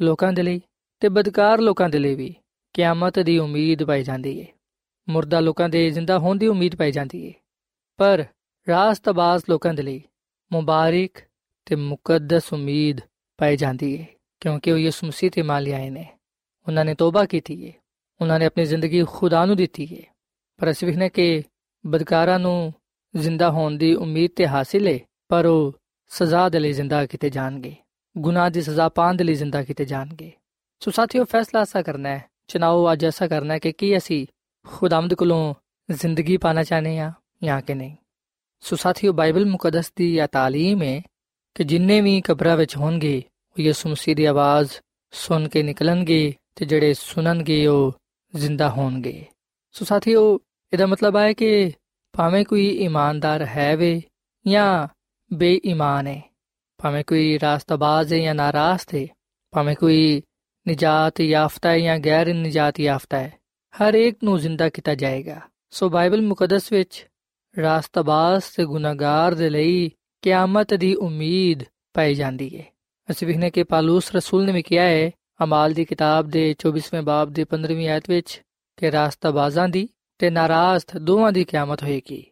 ਲੋਕਾਂ 0.00 0.32
ਦੇ 0.32 0.42
ਲਈ 0.42 0.60
ਤੇ 1.00 1.08
ਬਦਕਾਰ 1.08 1.60
ਲੋਕਾਂ 1.60 1.88
ਦੇ 1.88 1.98
ਲਈ 1.98 2.14
ਵੀ 2.14 2.34
ਕਿਆਮਤ 2.72 3.18
ਦੀ 3.18 3.38
ਉਮੀਦ 3.38 3.84
ਪਾਈ 3.84 4.02
ਜਾਂਦੀ 4.02 4.40
ਹੈ 4.40 4.46
ਮੁਰਦਾ 5.08 5.40
ਲੋਕਾਂ 5.40 5.68
ਦੇ 5.68 5.90
ਜ਼ਿੰਦਾ 5.90 6.18
ਹੋਣ 6.18 6.38
ਦੀ 6.38 6.46
ਉਮੀਦ 6.46 6.76
ਪਾਈ 6.76 6.92
ਜਾਂਦੀ 6.92 7.28
ਹੈ 7.28 7.32
ਪਰ 7.96 8.24
ਰਾਸਤਬਾਜ਼ 8.68 9.42
ਲੋਕਾਂ 9.48 9.74
ਦੇ 9.74 9.82
ਲਈ 9.82 10.02
ਮੁਬਾਰਕ 10.52 11.22
ਤੇ 11.66 11.76
ਮੁਕੱਦਸ 11.76 12.52
ਉਮੀਦ 12.52 13.00
ਪਾਈ 13.36 13.56
ਜਾਂਦੀ 13.56 13.98
ਹੈ 13.98 14.06
ਕਿਉਂਕਿ 14.40 14.72
ਉਹ 14.72 14.78
ਯਿਸੂ 14.78 15.06
ਮਸੀਹ 15.06 15.30
ਤੇ 15.30 15.42
ਮੰਨ 15.42 15.62
ਲਿਆਏ 15.62 15.90
ਨੇ। 15.90 16.18
ਉਹਨਾਂ 16.66 16.84
ਨੇ 16.84 16.94
ਤੋਬਾ 16.94 17.24
ਕੀਤੀ 17.24 17.68
ਹੈ 17.68 17.72
ਉਹਨਾਂ 18.20 18.38
ਨੇ 18.38 18.44
ਆਪਣੀ 18.44 18.64
ਜ਼ਿੰਦਗੀ 18.64 19.04
ਖੁਦਾ 19.04 19.46
ਨੂੰ 19.46 19.56
ਦਿੱਤੀ 19.56 19.86
ਹੈ 19.86 20.02
ਪਰ 20.56 20.70
ਅਸੀਂ 20.70 20.88
ਵਿਖਨੇ 20.88 21.08
ਕਿ 21.08 21.42
ਬਦਕਾਰਾਂ 21.86 22.38
ਨੂੰ 22.38 22.74
ਜ਼ਿੰਦਾ 23.16 23.50
ਹੋਣ 23.50 23.76
ਦੀ 23.76 23.94
ਉਮੀਦ 23.94 24.30
ਤੇ 24.36 24.48
ਹਾਸਿਲ 24.48 24.88
ਹੈ 24.88 24.98
ਪਰ 25.28 25.46
ਉਹ 25.46 25.72
ਸਜ਼ਾ 26.08 26.48
ਦੇ 26.48 26.58
ਲਈ 26.58 26.72
ਜ਼ਿੰਦਾ 26.72 27.06
ਕੀਤੇ 27.06 27.30
ਜਾਣਗੇ। 27.30 27.76
ਗੁਨਾਹ 28.18 28.50
ਦੀ 28.50 28.62
ਸਜ਼ਾ 28.62 28.88
ਪਾਉਣ 28.88 29.16
ਦੇ 29.16 29.24
ਲਈ 29.24 29.34
ਜ਼ਿੰਦਾ 29.34 29.64
ਕੀਤੇ 29.64 29.84
ਜਾਣਗੇ। 29.84 30.32
ਸੋ 30.80 30.90
ਸਾਥੀਓ, 30.90 31.24
ਫੈਸਲਾ 31.24 31.60
ਐਸਾ 31.60 31.82
ਕਰਨਾ 31.82 32.08
ਹੈ 32.08 32.29
ਚਨਾਓ, 32.50 32.92
ਅੱਜ 32.92 33.04
ਐਸਾ 33.04 33.28
ਕਰਨਾ 33.28 33.54
ਹੈ 33.54 33.58
ਕਿ 33.58 33.72
ਕੀ 33.72 33.96
ਅਸੀਂ 33.96 34.26
ਖੁਦਾਮਦ 34.66 35.14
ਕੋਲੋਂ 35.14 35.54
ਜ਼ਿੰਦਗੀ 35.90 36.36
ਪਾਣਾ 36.36 36.62
ਚਾਹਨੇ 36.62 36.98
ਆ 36.98 37.12
ਜਾਂ 37.42 37.62
ਕਿ 37.62 37.74
ਨਹੀਂ? 37.74 37.96
ਸੋ 38.60 38.76
ਸਾਥੀਓ, 38.76 39.12
ਬਾਈਬਲ 39.12 39.46
ਮੁਕੱਦਸ 39.46 39.92
ਦੀ 39.96 40.18
ਇਹ 40.18 40.26
ਤਾਲੀਮ 40.26 40.82
ਹੈ 40.82 41.02
ਕਿ 41.54 41.64
ਜਿੰਨੇ 41.64 42.00
ਵੀ 42.00 42.20
ਕਬਰਾਂ 42.20 42.56
ਵਿੱਚ 42.56 42.76
ਹੋਣਗੇ, 42.76 43.22
ਉਹ 43.52 43.62
ਯਿਸੂ 43.62 43.88
ਮਸੀਹ 43.88 44.16
ਦੀ 44.16 44.24
ਆਵਾਜ਼ 44.24 44.70
ਸੁਣ 45.10 45.48
ਕੇ 45.48 45.62
ਨਿਕਲਣਗੇ 45.62 46.34
ਤੇ 46.56 46.64
ਜਿਹੜੇ 46.64 46.94
ਸੁਣਨਗੇ, 46.94 47.66
ਉਹ 47.66 47.92
ਜ਼ਿੰਦਾ 48.36 48.70
ਹੋਣਗੇ। 48.70 49.26
ਸੋ 49.72 49.84
ਸਾਥੀਓ, 49.84 50.38
ਇਹਦਾ 50.72 50.86
ਮਤਲਬ 50.86 51.16
ਹੈ 51.16 51.32
ਕਿ 51.32 51.72
ਭਾਵੇਂ 52.12 52.44
ਕੋਈ 52.44 52.68
ਇਮਾਨਦਾਰ 52.68 53.46
ਹੈ 53.46 53.76
ਵੇ 53.76 54.02
ਜਾਂ 54.46 54.88
ਬੇਈਮਾਨ 55.32 56.06
ਹੈ, 56.06 56.22
ਭਾਵੇਂ 56.78 57.04
ਕੋਈ 57.04 57.38
ਰਾਸਤਬਾਜ਼ 57.42 58.12
ਹੈ 58.12 58.18
ਜਾਂ 58.18 58.34
ਨਾਰਾਜ਼ 58.34 58.94
ਹੈ, 58.94 59.06
ਭਾਵੇਂ 59.50 59.76
ਕੋਈ 59.76 60.22
ਨਿਜਾਤ 60.68 61.20
ਯਾਫਤਾ 61.20 61.70
ਹੈ 61.70 61.78
ਜਾਂ 61.78 61.98
ਗੈਰ 61.98 62.34
ਨਿਜਾਤ 62.34 62.80
ਯਾਫਤਾ 62.80 63.18
ਹੈ? 63.18 63.32
ਹਰ 63.74 63.94
ਇੱਕ 63.94 64.18
ਨੂੰ 64.24 64.38
ਜ਼ਿੰਦਾ 64.38 64.68
ਕੀਤਾ 64.68 64.94
ਜਾਏਗਾ। 64.94 65.40
ਸੋ 65.70 65.88
ਬਾਈਬਲ 65.88 66.22
ਮੁਕੱਦਸ 66.22 66.72
ਵਿੱਚ 66.72 67.08
ਰਾਸਤਬਾਜ਼ 67.60 68.42
ਤੇ 68.56 68.64
ਗੁਨਾਹਗਾਰ 68.64 69.34
ਦੇ 69.34 69.50
ਲਈ 69.50 69.90
ਕਿਆਮਤ 70.22 70.74
ਦੀ 70.74 70.94
ਉਮੀਦ 70.94 71.62
ਪਾਈ 71.94 72.14
ਜਾਂਦੀ 72.14 72.58
ਹੈ। 72.58 72.64
ਅਸੀਂ 73.10 73.28
ਵਿਖਨੇ 73.28 73.50
ਕਿ 73.50 73.62
ਪਾਲੂਸ 73.62 74.16
ਰਸੂਲ 74.16 74.44
ਨੇ 74.44 74.52
ਵੀ 74.52 74.62
ਕਿਹਾ 74.62 74.84
ਹੈ, 74.84 75.10
ਅਮਾਲ 75.44 75.72
ਦੀ 75.72 75.84
ਕਿਤਾਬ 75.84 76.28
ਦੇ 76.28 76.54
24ਵੇਂ 76.58 77.02
ਬਾਬ 77.02 77.32
ਦੇ 77.32 77.44
15ਵੀਂ 77.44 77.88
ਆਇਤ 77.88 78.10
ਵਿੱਚ 78.10 78.42
ਕਿ 78.76 78.92
ਰਾਸਤਬਾਜ਼ਾਂ 78.92 79.68
ਦੀ 79.68 79.88
ਤੇ 80.18 80.30
ਨਾਰਾਜ਼ 80.30 80.98
ਦੋਵਾਂ 80.98 81.32
ਦੀ 81.32 81.44
ਕਿਆਮਤ 81.44 81.82
ਹੋਏਗੀ। 81.82 82.26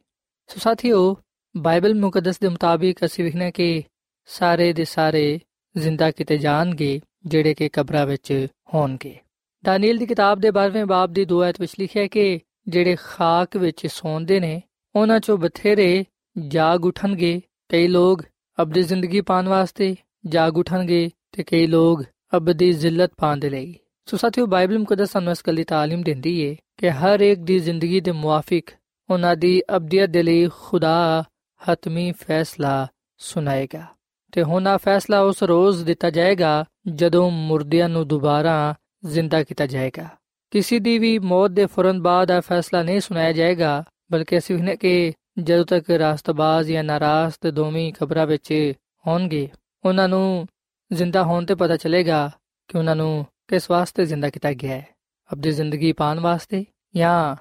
ਸੋ 0.46 0.58
ਸਾਥੀਓ, 0.58 1.16
ਬਾਈਬਲ 1.56 1.94
ਮੁਕੱਦਸ 1.94 2.38
ਦੇ 2.38 2.48
ਮੁਤਾਬਿਕ 2.48 3.04
ਅਸੀਂ 3.04 3.24
ਵਿਖਨੇ 3.24 3.52
ਕਿ 3.52 3.82
ਸਾਰੇ 4.26 4.72
ਦੇ 4.72 4.84
ਸਾਰੇ 4.84 5.40
ਜ਼ਿੰਦਾ 5.77 6.12
ਕੀਤੇ 6.12 6.38
ਜਾਣਗੇ 6.38 6.99
ਜਿਹੜੇ 7.25 7.53
ਕਿ 7.53 7.69
ਕਬਰਾਂ 7.69 8.05
ਵਿੱਚ 8.05 8.47
ਹੋਣਗੇ 8.73 9.15
ਦਾਨੀਲ 9.63 9.97
ਦੀ 9.97 10.05
ਕਿਤਾਬ 10.05 10.39
ਦੇ 10.39 10.49
12ਵੇਂ 10.49 10.86
ਬਾਬ 10.86 11.13
ਦੀ 11.13 11.25
2 11.33 11.41
ਆਇਤ 11.43 11.62
ਵਿੱਚ 11.62 11.73
ਲਿਖਿਆ 11.79 12.03
ਹੈ 12.03 12.07
ਕਿ 12.07 12.39
ਜਿਹੜੇ 12.67 12.95
ਖਾਕ 12.99 13.57
ਵਿੱਚ 13.57 13.88
ਸੌਂਦੇ 13.88 14.39
ਨੇ 14.39 14.62
ਉਹਨਾਂ 14.95 15.19
ਚੋਂ 15.19 15.38
ਬਥੇਰੇ 15.38 16.05
ਜਾਗ 16.36 16.86
ਉਠਣਗੇ 16.86 17.41
ਕਈ 17.69 17.88
ਲੋਗ 17.88 18.21
ਅਬਦੀ 18.62 18.83
ਜ਼ਿੰਦਗੀ 18.83 19.21
ਪਾਣ 19.21 19.47
ਵਾਸਤੇ 19.47 19.95
ਜਾਗ 20.25 20.57
ਉਠਣਗੇ 20.57 21.09
ਤੇ 21.31 21.43
ਕਈ 21.43 21.67
ਲੋਗ 21.67 22.03
ਅਬਦੀ 22.38 22.71
ਜ਼ਿਲਤ 22.73 23.12
ਪਾਣ 23.17 23.38
ਦੇ 23.38 23.49
ਲਈ 23.49 23.73
ਸੋ 24.07 24.17
ਸਾਥੀਓ 24.17 24.45
ਬਾਈਬਲ 24.45 24.79
ਮੁਕੱਦਸ 24.79 25.12
ਸਾਨੂੰ 25.12 25.31
ਇਸ 25.31 25.43
ਗੱਲ 25.47 25.55
ਦੀ 25.55 25.63
تعلیم 25.63 26.03
ਦਿੰਦੀ 26.03 26.39
ਏ 26.39 26.55
ਕਿ 26.77 26.91
ਹਰ 26.91 27.21
ਇੱਕ 27.21 27.41
ਦੀ 27.41 27.59
ਜ਼ਿੰਦਗੀ 27.59 27.99
ਦੇ 27.99 28.12
ਮੁਆਫਿਕ 28.12 28.71
ਉਹਨਾਂ 29.09 29.36
ਦੀ 29.36 29.62
ਅਬਦੀਅਤ 29.75 30.09
ਦੇ 30.09 30.23
ਲਈ 30.23 30.47
ਖੁਦਾ 30.47 31.23
ਹਤਮੀ 31.62 32.12
ਫੈਸਲਾ 32.12 32.88
ਸੁਣਾਏਗਾ 33.17 33.86
ਤੇ 34.32 34.42
ਹੁਣ 34.42 34.66
ਆ 34.66 34.76
ਫੈਸਲਾ 34.76 35.20
ਉਸ 35.20 35.42
ਰੋਜ਼ 35.42 35.84
ਦਿੱਤਾ 35.84 36.10
ਜਾਏਗਾ 36.10 36.64
ਜਦੋਂ 36.88 37.30
ਮੁਰਦਿਆਂ 37.30 37.88
ਨੂੰ 37.88 38.08
ਦੁਬਾਰਾ 38.08 38.74
ਜ਼ਿੰਦਾ 39.04 39.42
ਕੀਤਾ 39.42 39.66
ਜਾਏਗਾ। 39.66 40.08
ਕਿਸੇ 40.50 40.78
ਦੀ 40.78 40.98
ਵੀ 40.98 41.18
ਮੌਤ 41.18 41.50
ਦੇ 41.50 41.66
ਫੌਰਨ 41.66 42.02
ਬਾਅਦ 42.02 42.30
ਆ 42.30 42.40
ਫੈਸਲਾ 42.40 42.82
ਨਹੀਂ 42.82 43.00
ਸੁਣਾਇਆ 43.00 43.32
ਜਾਏਗਾ, 43.32 43.84
ਬਲਕਿ 44.12 44.38
ਅਸੀਂ 44.38 44.58
ਨੇ 44.58 44.76
ਕਿ 44.76 45.12
ਜਦੋਂ 45.38 45.64
ਤੱਕ 45.64 45.90
ਰਾਸਤਬਾਜ਼ 45.90 46.72
ਜਾਂ 46.72 46.84
ਨਾਰਾਜ਼ 46.84 47.34
ਤੇ 47.40 47.50
ਦੋਵੇਂ 47.50 47.92
ਖਬਰਾਂ 47.92 48.26
ਵਿੱਚ 48.26 48.72
ਹੋਣਗੇ, 49.06 49.50
ਉਹਨਾਂ 49.84 50.08
ਨੂੰ 50.08 50.46
ਜ਼ਿੰਦਾ 50.92 51.22
ਹੋਣ 51.22 51.46
ਤੇ 51.46 51.54
ਪਤਾ 51.54 51.76
ਚੱਲੇਗਾ 51.76 52.30
ਕਿ 52.68 52.78
ਉਹਨਾਂ 52.78 52.96
ਨੂੰ 52.96 53.26
ਕਿਸ 53.48 53.70
ਵਾਸਤੇ 53.70 54.06
ਜ਼ਿੰਦਾ 54.06 54.30
ਕੀਤਾ 54.30 54.52
ਗਿਆ 54.52 54.70
ਹੈ। 54.70 54.88
ਆਪਣੀ 55.32 55.50
ਜ਼ਿੰਦਗੀ 55.50 55.92
ਪਾਣ 55.92 56.20
ਵਾਸਤੇ 56.20 56.64
ਜਾਂ 56.96 57.36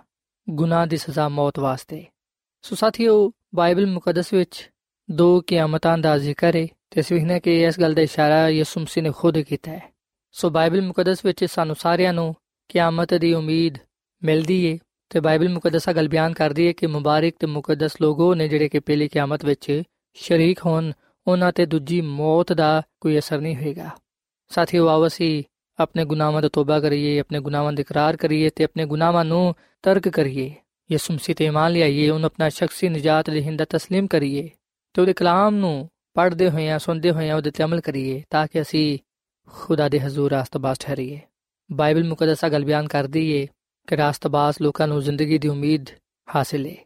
ਗੁਨਾਹ 0.49 0.87
ਦੀ 0.87 0.97
ਸਜ਼ਾ 0.97 1.29
ਮੌਤ 1.29 1.59
ਵਾਸਤੇ। 1.59 2.05
ਸੋ 2.61 2.75
ਸਾਥੀਓ, 2.75 3.31
ਬਾਈਬਲ 3.55 3.87
ਮੁਕੱਦਸ 3.87 4.33
ਵਿੱਚ 4.33 4.71
ਦੋ 5.08 5.40
ਕਿਆਮਤਾਂ 5.40 5.98
ਦਾ 5.98 6.18
ਜ਼ਿਕਰ 6.18 6.56
ਹੈ 6.56 6.66
ਤੇ 6.90 7.00
ਅਸੀਂ 7.00 7.26
ਨੇ 7.26 7.40
ਕਿ 7.40 7.62
ਇਸ 7.62 7.80
ਗੱਲ 7.80 7.94
ਦਾ 7.94 8.02
ਇਸ਼ਾਰਾ 8.02 8.48
ਯਿਸੂ 8.48 8.80
ਮਸੀਹ 8.80 9.02
ਨੇ 9.02 9.10
ਖੁਦ 9.10 9.38
ਕੀਤਾ 9.38 9.72
ਹੈ 9.72 9.92
ਸੋ 10.32 10.50
ਬਾਈਬਲ 10.50 10.82
ਮੁਕੱਦਸ 10.82 11.24
ਵਿੱਚ 11.24 11.44
ਸਾਨੂੰ 11.44 11.76
ਸਾਰਿਆਂ 11.76 12.12
ਨੂੰ 12.12 12.34
ਕਿਆਮਤ 12.68 13.14
ਦੀ 13.14 13.32
ਉਮੀਦ 13.34 13.78
ਮਿਲਦੀ 14.22 14.64
ਏ 14.64 14.78
ਤੇ 15.10 15.20
ਬਾਈਬਲ 15.20 15.48
ਮੁਕੱਦਸਾ 15.48 15.92
ਗੱਲ 15.92 16.08
ਬਿਆਨ 16.08 16.32
ਕਰਦੀ 16.32 16.66
ਹੈ 16.66 16.72
ਕਿ 16.72 16.86
ਮੁਬਾਰਕ 16.86 17.34
ਤੇ 17.38 17.46
ਮੁਕੱਦਸ 17.46 18.00
ਲੋਗੋ 18.00 18.34
ਨੇ 18.34 18.48
ਜਿਹੜੇ 18.48 18.68
ਕਿ 18.68 18.80
ਪਹਿਲੀ 18.80 19.08
ਕਿਆਮਤ 19.08 19.44
ਵਿੱਚ 19.44 19.82
ਸ਼ਰੀਕ 20.14 20.66
ਹੋਣ 20.66 20.92
ਉਹਨਾਂ 21.26 21.52
ਤੇ 21.52 21.66
ਦੂਜੀ 21.66 22.00
ਮੌਤ 22.00 22.52
ਦਾ 22.52 22.82
ਕੋਈ 23.00 23.18
ਅਸਰ 23.18 23.40
ਨਹੀਂ 23.40 23.56
ਹੋਏਗਾ 23.56 23.90
ਸਾਥੀਓ 24.50 24.88
ਆਓ 24.88 25.06
ਅਸੀਂ 25.06 25.42
ਆਪਣੇ 25.78 26.04
ਗੁਨਾਹਾਂ 26.04 26.42
ਤੋਂ 26.42 26.50
ਤੋਬਾ 26.50 26.80
ਕਰੀਏ 26.80 27.18
ਆਪਣੇ 27.18 27.40
ਗੁਨਾਹਾਂ 27.40 27.72
ਦਾ 27.72 27.80
ਇਕਰਾਰ 27.80 28.16
ਕਰੀਏ 28.16 28.50
ਤੇ 28.50 28.64
ਆਪਣੇ 28.64 28.84
ਗੁਨਾਹਾਂ 28.84 29.24
ਨੂੰ 29.24 29.54
ਤਰਕ 29.82 30.08
ਕਰੀਏ 30.08 30.50
ਯਿਸੂ 30.90 31.14
ਮਸੀਹ 31.14 31.34
ਤੇ 31.34 31.44
ਇਮਾਨ 31.44 31.72
ਲਿਆਈਏ 31.72 32.08
ਉਹਨੂੰ 32.10 32.26
ਆਪਣਾ 32.26 32.48
ਸ਼ਖਸੀ 32.48 32.88
ਨਜਾਤ 32.88 33.30
ਦੇਹਿੰਦਾ 33.30 33.64
تسلیم 33.76 34.06
ਕਰੀਏ 34.06 34.50
ਤੇ 34.93 35.01
ਉਹਦੇ 35.01 35.13
ਕਲਾਮ 35.13 35.55
ਨੂੰ 35.55 35.89
ਪੜ੍ਹਦੇ 36.13 36.49
ਹੋਏ 36.49 36.69
ਆ, 36.69 36.77
ਸੁਣਦੇ 36.77 37.11
ਹੋਏ 37.11 37.31
ਉਹਦੇ 37.31 37.51
ਤੇ 37.51 37.63
ਅਮਲ 37.63 37.81
ਕਰੀਏ 37.81 38.23
ਤਾਂ 38.29 38.47
ਕਿ 38.47 38.61
ਅਸੀਂ 38.61 38.99
ਖੁਦਾ 39.49 39.89
ਦੇ 39.89 39.99
ਹਜ਼ੂਰ 39.99 40.31
ਰਾਸਤਬਾਜ਼ 40.31 40.79
ਠਹਿਰੀਏ। 40.79 41.19
ਬਾਈਬਲ 41.71 42.03
ਮੁਕੱਦਸਾ 42.03 42.49
ਗੱਲ 42.49 42.65
ਬਿਆਨ 42.65 42.87
ਕਰਦੀ 42.87 43.31
ਏ 43.31 43.47
ਕਿ 43.87 43.97
ਰਾਸਤਬਾਜ਼ 43.97 44.57
ਲੋਕਾਂ 44.61 44.87
ਨੂੰ 44.87 45.01
ਜ਼ਿੰਦਗੀ 45.01 45.37
ਦੀ 45.37 45.47
ਉਮੀਦ 45.47 45.85
ਹਾਸਿਲ 46.35 46.67
ਏ। 46.67 46.77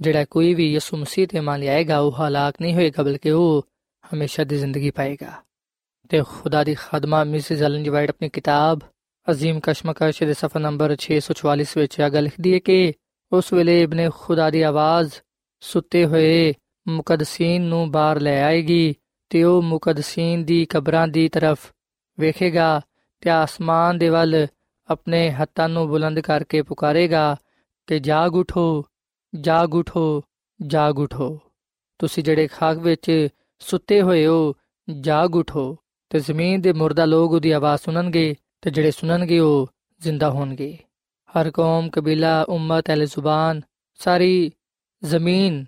ਜਿਹੜਾ 0.00 0.24
ਕੋਈ 0.24 0.54
ਵੀ 0.54 0.72
ਯਿਸੂ 0.72 0.96
ਮਸੀਹ 0.96 1.28
ਤੇ 1.28 1.40
ਮੰਨ 1.40 1.60
ਲਿਆਏਗਾ, 1.60 1.98
ਉਹ 1.98 2.12
ਹਲਾਕ 2.12 2.54
ਨਹੀਂ 2.60 2.74
ਹੋਏਗਾ, 2.74 3.02
ਬਲਕਿ 3.02 3.30
ਉਹ 3.30 3.66
ਹਮੇਸ਼ਾ 4.14 4.44
ਦੀ 4.44 4.56
ਜ਼ਿੰਦਗੀ 4.56 4.90
ਪਾਏਗਾ। 4.90 5.32
ਤੇ 6.08 6.22
ਖੁਦਾ 6.22 6.64
ਦੀ 6.64 6.74
ਖਦਮਾ 6.74 7.24
ਮਿਸਿਸ 7.24 7.62
ਐਲਨ 7.62 7.82
ਜੀ 7.82 7.90
ਵਾਈਟ 7.90 8.10
ਆਪਣੀ 8.10 8.28
ਕਿਤਾਬ 8.28 8.78
ਅਜ਼ੀਮ 9.30 9.60
ਕਸ਼ਮਕਸ਼ 9.60 10.22
ਦੇ 10.22 10.34
ਸਫਾ 10.34 10.60
ਨੰਬਰ 10.60 10.96
644 11.00 11.76
ਵਿੱਚ 11.76 11.98
ਇਹ 11.98 12.10
ਗੱਲ 12.10 12.22
ਲਿਖਦੀ 12.22 12.54
ਹੈ 12.54 12.58
ਕਿ 12.58 12.92
ਉਸ 13.32 13.52
ਵੇਲੇ 13.52 13.82
ਇਬਨ 13.82 14.10
ਖੁਦਾ 14.10 14.50
ਦੀ 14.50 14.62
ਆਵਾਜ਼ 14.62 15.12
ਸੁੱਤੇ 15.60 16.04
ਹੋਏ 16.04 16.54
ਮੁਕੱਦਸੀਨ 16.88 17.62
ਨੂੰ 17.62 17.90
ਬਾਹਰ 17.90 18.20
ਲੈ 18.20 18.42
ਆਏਗੀ 18.42 18.94
ਤੇ 19.28 19.44
ਉਹ 19.44 19.62
ਮੁਕੱਦਸੀਨ 19.62 20.44
ਦੀ 20.44 20.64
ਕਬਰਾਂ 20.64 21.08
ਦੀ 21.08 21.28
ਤਰਫ 21.28 21.72
ਵੇਖੇਗਾ 22.20 22.80
ਤੇ 23.20 23.30
ਆਸਮਾਨ 23.30 23.98
ਦੇ 23.98 24.08
ਵੱਲ 24.08 24.46
ਆਪਣੇ 24.90 25.30
ਹੱਥਾਂ 25.30 25.68
ਨੂੰ 25.68 25.88
ਬੁਲੰਦ 25.88 26.20
ਕਰਕੇ 26.20 26.62
ਪੁਕਾਰੇਗਾ 26.62 27.36
ਕਿ 27.86 27.98
ਜਾਗ 27.98 28.34
ਉਠੋ 28.34 28.84
ਜਾਗ 29.40 29.74
ਉਠੋ 29.74 30.22
ਜਾਗ 30.66 30.98
ਉਠੋ। 30.98 31.40
ਤੁਸੀਂ 31.98 32.22
ਜਿਹੜੇ 32.22 32.46
ਖਾਕ 32.46 32.78
ਵਿੱਚ 32.78 33.28
ਸੁੱਤੇ 33.58 34.02
ਹੋਏ 34.02 34.26
ਹੋ, 34.26 34.54
ਜਾਗ 35.00 35.36
ਉਠੋ 35.36 35.76
ਤੇ 36.10 36.20
ਜ਼ਮੀਨ 36.20 36.60
ਦੇ 36.60 36.72
ਮੁਰਦਾ 36.72 37.04
ਲੋਕ 37.04 37.32
ਉਹਦੀ 37.32 37.50
ਆਵਾਜ਼ 37.50 37.80
ਸੁਣਨਗੇ 37.80 38.34
ਤੇ 38.62 38.70
ਜਿਹੜੇ 38.70 38.90
ਸੁਣਨਗੇ 38.90 39.38
ਉਹ 39.38 39.70
ਜ਼ਿੰਦਾ 40.00 40.30
ਹੋਣਗੇ। 40.30 40.78
ਹਰ 41.30 41.50
ਕੌਮ, 41.50 41.90
ਕਬੀਲਾ, 41.90 42.42
ਉਮਤ 42.42 42.90
ਅਲ 42.90 43.06
ਜ਼ੁਬਾਨ 43.06 43.60
ਸਾਰੀ 43.94 44.52
ਜ਼ਮੀਨ 45.04 45.64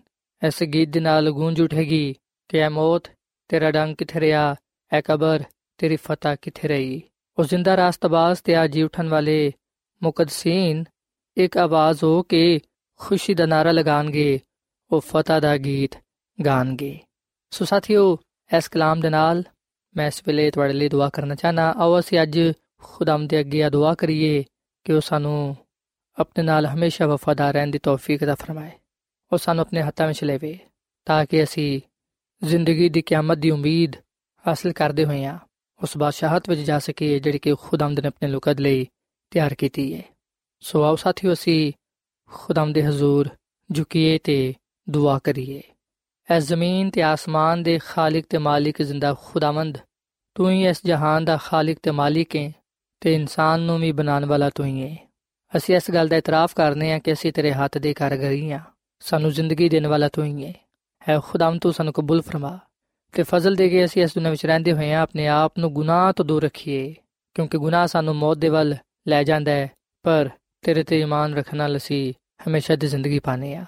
ਇਸ 0.47 0.63
ਗੀਤ 0.63 0.89
ਦੇ 0.89 0.99
ਨਾਲ 0.99 1.31
ਗੂੰਜ 1.31 1.61
ਉਠੇਗੀ 1.61 2.15
ਕਿ 2.49 2.59
ਐ 2.59 2.69
ਮੌਤ 2.69 3.07
ਤੇਰਾ 3.47 3.71
ਡੰਗ 3.71 3.95
ਕਿੱਥੇ 3.95 4.19
ਰਿਹਾ 4.19 4.55
ਐ 4.93 5.01
ਕਬਰ 5.01 5.43
ਤੇਰੀ 5.77 5.95
ਫਤਹ 5.95 6.35
ਕਿੱਥੇ 6.41 6.67
ਰਹੀ 6.67 7.01
ਉਹ 7.37 7.43
ਜ਼ਿੰਦਾ 7.43 7.77
ਰਾਸਤਬਾਜ਼ 7.77 8.41
ਤੇ 8.43 8.55
ਆਜੀ 8.55 8.83
ਉਠਣ 8.83 9.09
ਵਾਲੇ 9.09 9.51
ਮੁਕੱਦਸੀਨ 10.03 10.83
ਇੱਕ 11.37 11.57
ਆਵਾਜ਼ 11.57 12.03
ਹੋ 12.03 12.23
ਕੇ 12.23 12.59
ਖੁਸ਼ੀ 12.99 13.33
ਦਾ 13.33 13.45
ਨਾਰਾ 13.45 13.71
ਲਗਾਣਗੇ 13.71 14.39
ਉਹ 14.91 15.01
ਫਤਹ 15.01 15.39
ਦਾ 15.39 15.57
ਗੀਤ 15.57 15.95
ਗਾਣਗੇ 16.45 16.99
ਸੋ 17.51 17.65
ਸਾਥੀਓ 17.65 18.17
ਇਸ 18.57 18.67
ਕਲਾਮ 18.67 18.99
ਦੇ 18.99 19.09
ਨਾਲ 19.09 19.43
ਮੈਂ 19.95 20.07
ਇਸ 20.07 20.21
ਵੇਲੇ 20.27 20.51
ਤੁਹਾਡੇ 20.51 20.73
ਲਈ 20.73 20.89
ਦੁਆ 20.89 21.09
ਕਰਨਾ 21.09 21.35
ਚਾਹਨਾ 21.35 21.73
ਆਓ 21.77 21.99
ਅਸੀਂ 21.99 22.21
ਅੱਜ 22.21 22.39
ਖੁਦਾਮ 22.83 23.27
ਦੇ 23.27 23.39
ਅੱਗੇ 23.39 23.69
ਦੁਆ 23.69 23.95
ਕਰੀਏ 23.95 24.43
ਕਿ 24.85 24.93
ਉਹ 24.93 25.01
ਸਾਨੂੰ 25.01 25.55
ਆਪਣੇ 26.17 26.43
ਨਾਲ 26.43 26.65
ਹਮੇਸ਼ਾ 26.65 27.07
ਵਫਾਦਾਰ 27.07 27.53
ਰਹਿਣ 27.53 27.71
ਦੀ 27.71 27.79
ਤੌਫੀਕ 27.79 28.23
عطا 28.23 28.35
ਫਰਮਾਏ 28.35 28.71
ਉਹ 29.32 29.38
ਸਾਨੂੰ 29.38 29.62
ਆਪਣੇ 29.62 29.82
ਹੱਥਾਂ 29.82 30.06
ਵਿੱਚ 30.08 30.24
ਲੈਵੇ, 30.24 30.58
ਤਾਂ 31.04 31.26
ਕਿ 31.26 31.42
ਅਸੀਂ 31.44 31.80
ਜ਼ਿੰਦਗੀ 32.44 32.88
ਦੀ 32.88 33.02
ਕਿਆਮਤ 33.02 33.38
ਦੀ 33.38 33.50
ਉਮੀਦ 33.50 33.96
ਹਾਸਲ 34.46 34.72
ਕਰਦੇ 34.72 35.04
ਹੋਏ 35.04 35.16
ਹੋਈਆਂ 35.16 35.38
ਉਸ 35.82 35.96
ਬਾਦਸ਼ਾਹਤ 35.98 36.48
ਵਿੱਚ 36.48 36.60
ਜਾ 36.60 36.78
ਸਕੀਏ 36.78 37.18
ਜਿਹੜੀ 37.18 37.38
ਕਿ 37.38 37.54
ਖੁਦਾਮ 37.54 37.92
ਨੇ 37.92 38.06
ਆਪਣੇ 38.06 38.28
ਲੋਕਾਂ 38.28 38.54
ਲਈ 38.60 38.86
ਤਿਆਰ 39.30 39.54
ਕੀਤੀ 39.54 39.94
ਹੈ। 39.94 40.02
ਸੋ 40.60 40.82
ਆਓ 40.82 40.96
ਸਾਥੀਓ, 40.96 41.32
ਅਸੀਂ 41.32 41.72
ਖੁਦਾਮ 42.32 42.72
ਦੇ 42.72 42.82
ਹਜ਼ੂਰ 42.82 43.28
ਝੁਕੀਏ 43.72 44.18
ਤੇ 44.18 44.54
ਦੁਆ 44.90 45.18
ਕਰੀਏ। 45.18 45.62
ਐ 46.30 46.38
ਜ਼ਮੀਨ 46.40 46.90
ਤੇ 46.90 47.02
ਆਸਮਾਨ 47.02 47.62
ਦੇ 47.62 47.78
ਖਾਲਕ 47.78 48.24
ਤੇ 48.28 48.38
ਮਾਲਿਕ 48.38 48.82
ਜ਼ਿੰਦਾ 48.82 49.14
ਖੁਦਾਵੰਦ, 49.24 49.78
ਤੂੰ 50.34 50.50
ਹੀ 50.50 50.66
ਇਸ 50.66 50.80
ਜਹਾਨ 50.84 51.24
ਦਾ 51.24 51.36
ਖਾਲਕ 51.36 51.78
ਤੇ 51.82 51.90
ਮਾਲਿਕ 51.90 52.36
ਹੈ 52.36 52.52
ਤੇ 53.00 53.14
ਇਨਸਾਨ 53.14 53.60
ਨੂੰ 53.60 53.80
ਵੀ 53.80 53.92
ਬਣਾਉਣ 53.92 54.24
ਵਾਲਾ 54.24 54.50
ਤੂੰ 54.50 54.66
ਹੀ 54.66 54.82
ਹੈ। 54.82 54.96
ਅਸੀਂ 55.56 55.76
ਇਸ 55.76 55.90
ਗੱਲ 55.90 56.08
ਦਾ 56.08 56.16
ਇਤਰਾਫ 56.16 56.54
ਕਰਨੇ 56.54 56.92
ਆ 56.92 56.98
ਕਿ 56.98 57.12
ਅਸੀਂ 57.12 57.32
ਤੇਰੇ 57.32 57.52
ਹੱਥ 57.52 57.78
ਦੇ 57.78 57.94
ਕਾਰਗਰੀ 57.94 58.50
ਆ 58.50 58.60
ਸਾਨੂੰ 59.04 59.30
ਜ਼ਿੰਦਗੀ 59.30 59.68
ਦੇਣ 59.68 59.86
ਵਾਲਾ 59.86 60.08
ਤੂੰ 60.08 60.24
ਹੀ 60.24 60.46
ਹੈ। 60.46 60.52
ਹੈ 61.08 61.20
ਖੁਦਾਮ 61.20 61.58
ਤੂੰ 61.58 61.72
ਸਾਨੂੰ 61.72 61.92
ਕਬੂਲ 61.92 62.22
ਫਰਮਾ। 62.22 62.58
ਤੇ 63.12 63.22
ਫਜ਼ਲ 63.22 63.54
ਦੇ 63.54 63.68
ਕੇ 63.68 63.84
ਅਸੀਂ 63.84 64.02
ਇਸ 64.02 64.14
ਦੁਨੀਆਂ 64.14 64.30
ਵਿੱਚ 64.30 64.46
ਰਹਿੰਦੇ 64.46 64.72
ਹੋਏ 64.72 64.92
ਆ 64.92 65.00
ਆਪਣੇ 65.00 65.26
ਆਪ 65.26 65.52
ਨੂੰ 65.58 65.72
ਗੁਨਾਹ 65.72 66.12
ਤੋਂ 66.12 66.24
ਦੂਰ 66.24 66.42
ਰੱਖੀਏ। 66.42 66.94
ਕਿਉਂਕਿ 67.34 67.58
ਗੁਨਾਹ 67.58 67.86
ਸਾਨੂੰ 67.86 68.14
ਮੌਤ 68.14 68.38
ਦੇ 68.38 68.48
ਵੱਲ 68.48 68.76
ਲੈ 69.08 69.22
ਜਾਂਦਾ 69.22 69.50
ਹੈ, 69.50 69.70
ਪਰ 70.02 70.28
ਤੇਰੇ 70.62 70.82
ਤੇ 70.82 71.00
ਈਮਾਨ 71.00 71.34
ਰੱਖਣ 71.34 71.56
ਨਾਲ 71.56 71.76
ਅਸੀਂ 71.76 72.14
ਹਮੇਸ਼ਾ 72.48 72.76
ਦੀ 72.76 72.86
ਜ਼ਿੰਦਗੀ 72.86 73.18
ਪਾਣੇ 73.18 73.54
ਆ 73.54 73.64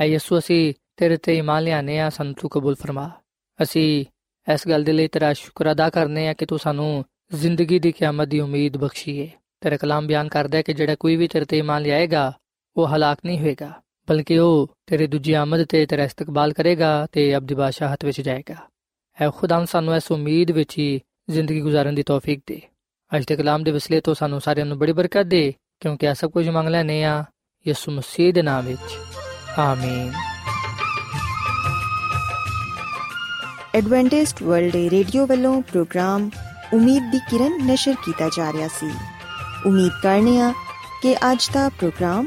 ਐ 0.00 0.04
ਯਿਸੂ, 0.06 0.38
ਅਸੀਂ 0.38 0.74
ਤੇਰੇ 0.96 1.16
ਤੇ 1.16 1.38
ਈਮਾਨ 1.38 1.62
ਲਿਆਨੇ 1.62 2.00
ਆ 2.00 2.10
ਸਾਨੂੰ 2.10 2.34
ਤੂੰ 2.34 2.50
ਕਬੂਲ 2.50 2.74
ਫਰਮਾ। 2.74 3.10
ਅਸੀਂ 3.62 4.04
ਇਸ 4.52 4.68
ਗੱਲ 4.68 4.84
ਦੇ 4.84 4.92
ਲਈ 4.92 5.08
ਤੇਰਾ 5.08 5.32
ਸ਼ੁਕਰ 5.32 5.72
ਅਦਾ 5.72 5.90
ਕਰਨੇ 5.90 6.28
ਆ 6.28 6.32
ਕਿ 6.32 6.46
ਤੂੰ 6.46 6.58
ਸਾਨੂੰ 6.58 7.04
ਜ਼ਿੰਦਗੀ 7.34 7.78
ਦੀ 7.78 7.92
ਕਿਆਮਤ 7.92 8.28
ਦੀ 8.28 8.40
ਉਮੀਦ 8.40 8.76
ਬਖਸ਼ੀਏ। 8.76 9.30
ਤੇਰਾ 9.60 9.76
ਕਲਾਮ 9.76 10.06
ਬਿਆਨ 10.06 10.28
ਕਰਦਾ 10.28 10.58
ਹੈ 10.58 10.62
ਕਿ 10.62 10.72
ਜਿਹੜਾ 10.72 10.94
ਕੋਈ 10.94 11.16
ਵੀ 11.16 11.28
ਤੇਰੇ 11.28 11.44
ਤੇ 11.44 11.58
ਈਮਾਨ 11.58 11.82
ਲਿਆਏਗਾ, 11.82 12.32
ਉਹ 12.76 12.88
ਹਲਾਕ 12.88 13.18
ਨਹੀਂ 13.24 13.38
ਹੋਏਗਾ। 13.38 13.72
ਬਲਕਿ 14.08 14.38
ਉਹ 14.38 14.70
ਤੇਰੇ 14.86 15.06
ਦੂਜੀ 15.06 15.32
ਆਮਦ 15.32 15.64
ਤੇ 15.64 15.86
ਤੇਰਾ 15.86 16.04
ਇਸਤਕਬਾਲ 16.04 16.52
ਕਰੇਗਾ 16.52 17.06
ਤੇ 17.12 17.36
ਅਬਦੀ 17.36 17.54
ਬਾਦਸ਼ਾਹਤ 17.54 18.04
ਵਿੱਚ 18.04 18.20
ਜਾਏਗਾ। 18.20 18.56
ਐ 19.20 19.30
ਖੁਦਾਮ 19.30 19.64
ਸਾਨੂੰ 19.64 19.96
ਇਸ 19.96 20.12
ਉਮੀਦ 20.12 20.50
ਵਿੱਚ 20.50 20.78
ਹੀ 20.78 21.00
ਜ਼ਿੰਦਗੀ 21.30 21.62
گزارਣ 21.62 21.92
ਦੀ 21.92 22.02
ਤੌਫੀਕ 22.02 22.40
ਦੇ। 22.46 22.62
ਅੱਜ 23.16 23.24
ਦੇ 23.24 23.36
ਕਲਾਮ 23.36 23.62
ਦੇ 23.62 23.70
ਵਸਲੇ 23.70 24.00
ਤੋਂ 24.00 24.14
ਸਾਨੂੰ 24.14 24.40
ਸਾਰਿਆਂ 24.40 24.66
ਨੂੰ 24.66 24.78
ਬੜੀ 24.78 24.92
ਬਰਕਤ 24.92 25.22
ਦੇ, 25.22 25.54
ਕਿਉਂਕਿ 25.80 26.06
ਇਹ 26.06 26.14
ਸਭ 26.14 26.30
ਕੁਝ 26.30 26.48
ਮੰਗ 26.48 26.68
ਲੈਨੇ 26.68 27.04
ਆ 27.04 27.24
ਯਿਸੂ 27.66 27.92
ਮਸੀਹ 27.92 28.34
ਦੇ 28.34 28.42
ਨਾਮ 28.42 28.64
ਵਿੱਚ। 28.64 28.98
ਆਮੀਨ। 29.58 30.12
ਐਡਵੈਂਟਿਸਟ 33.74 34.42
ਵਰਲਡ 34.42 34.76
ਰੇਡੀਓ 34.76 35.26
ਵੱਲੋਂ 35.26 35.62
ਪ੍ਰੋਗਰਾਮ 35.62 36.30
ਉਮੀਦ 36.74 37.12
ਦੀ 37.12 37.18
ਕਿਰਨ 37.18 37.66
ਨਿਸ਼ਰ 37.66 37.94
ਕੀਤਾ 38.04 38.28
ਜਾ 38.36 38.52
ਰਿਹਾ 38.52 38.68
ਸੀ। 38.68 38.90
ਉਮੀਦ 39.66 39.92
ਕਰਨੇ 40.02 40.40
ਆ 40.40 40.52
ਕਿ 41.02 41.14
ਅੱਜ 41.14 41.50
ਦਾ 41.52 41.68
ਪ੍ਰੋਗਰਾਮ 41.68 42.26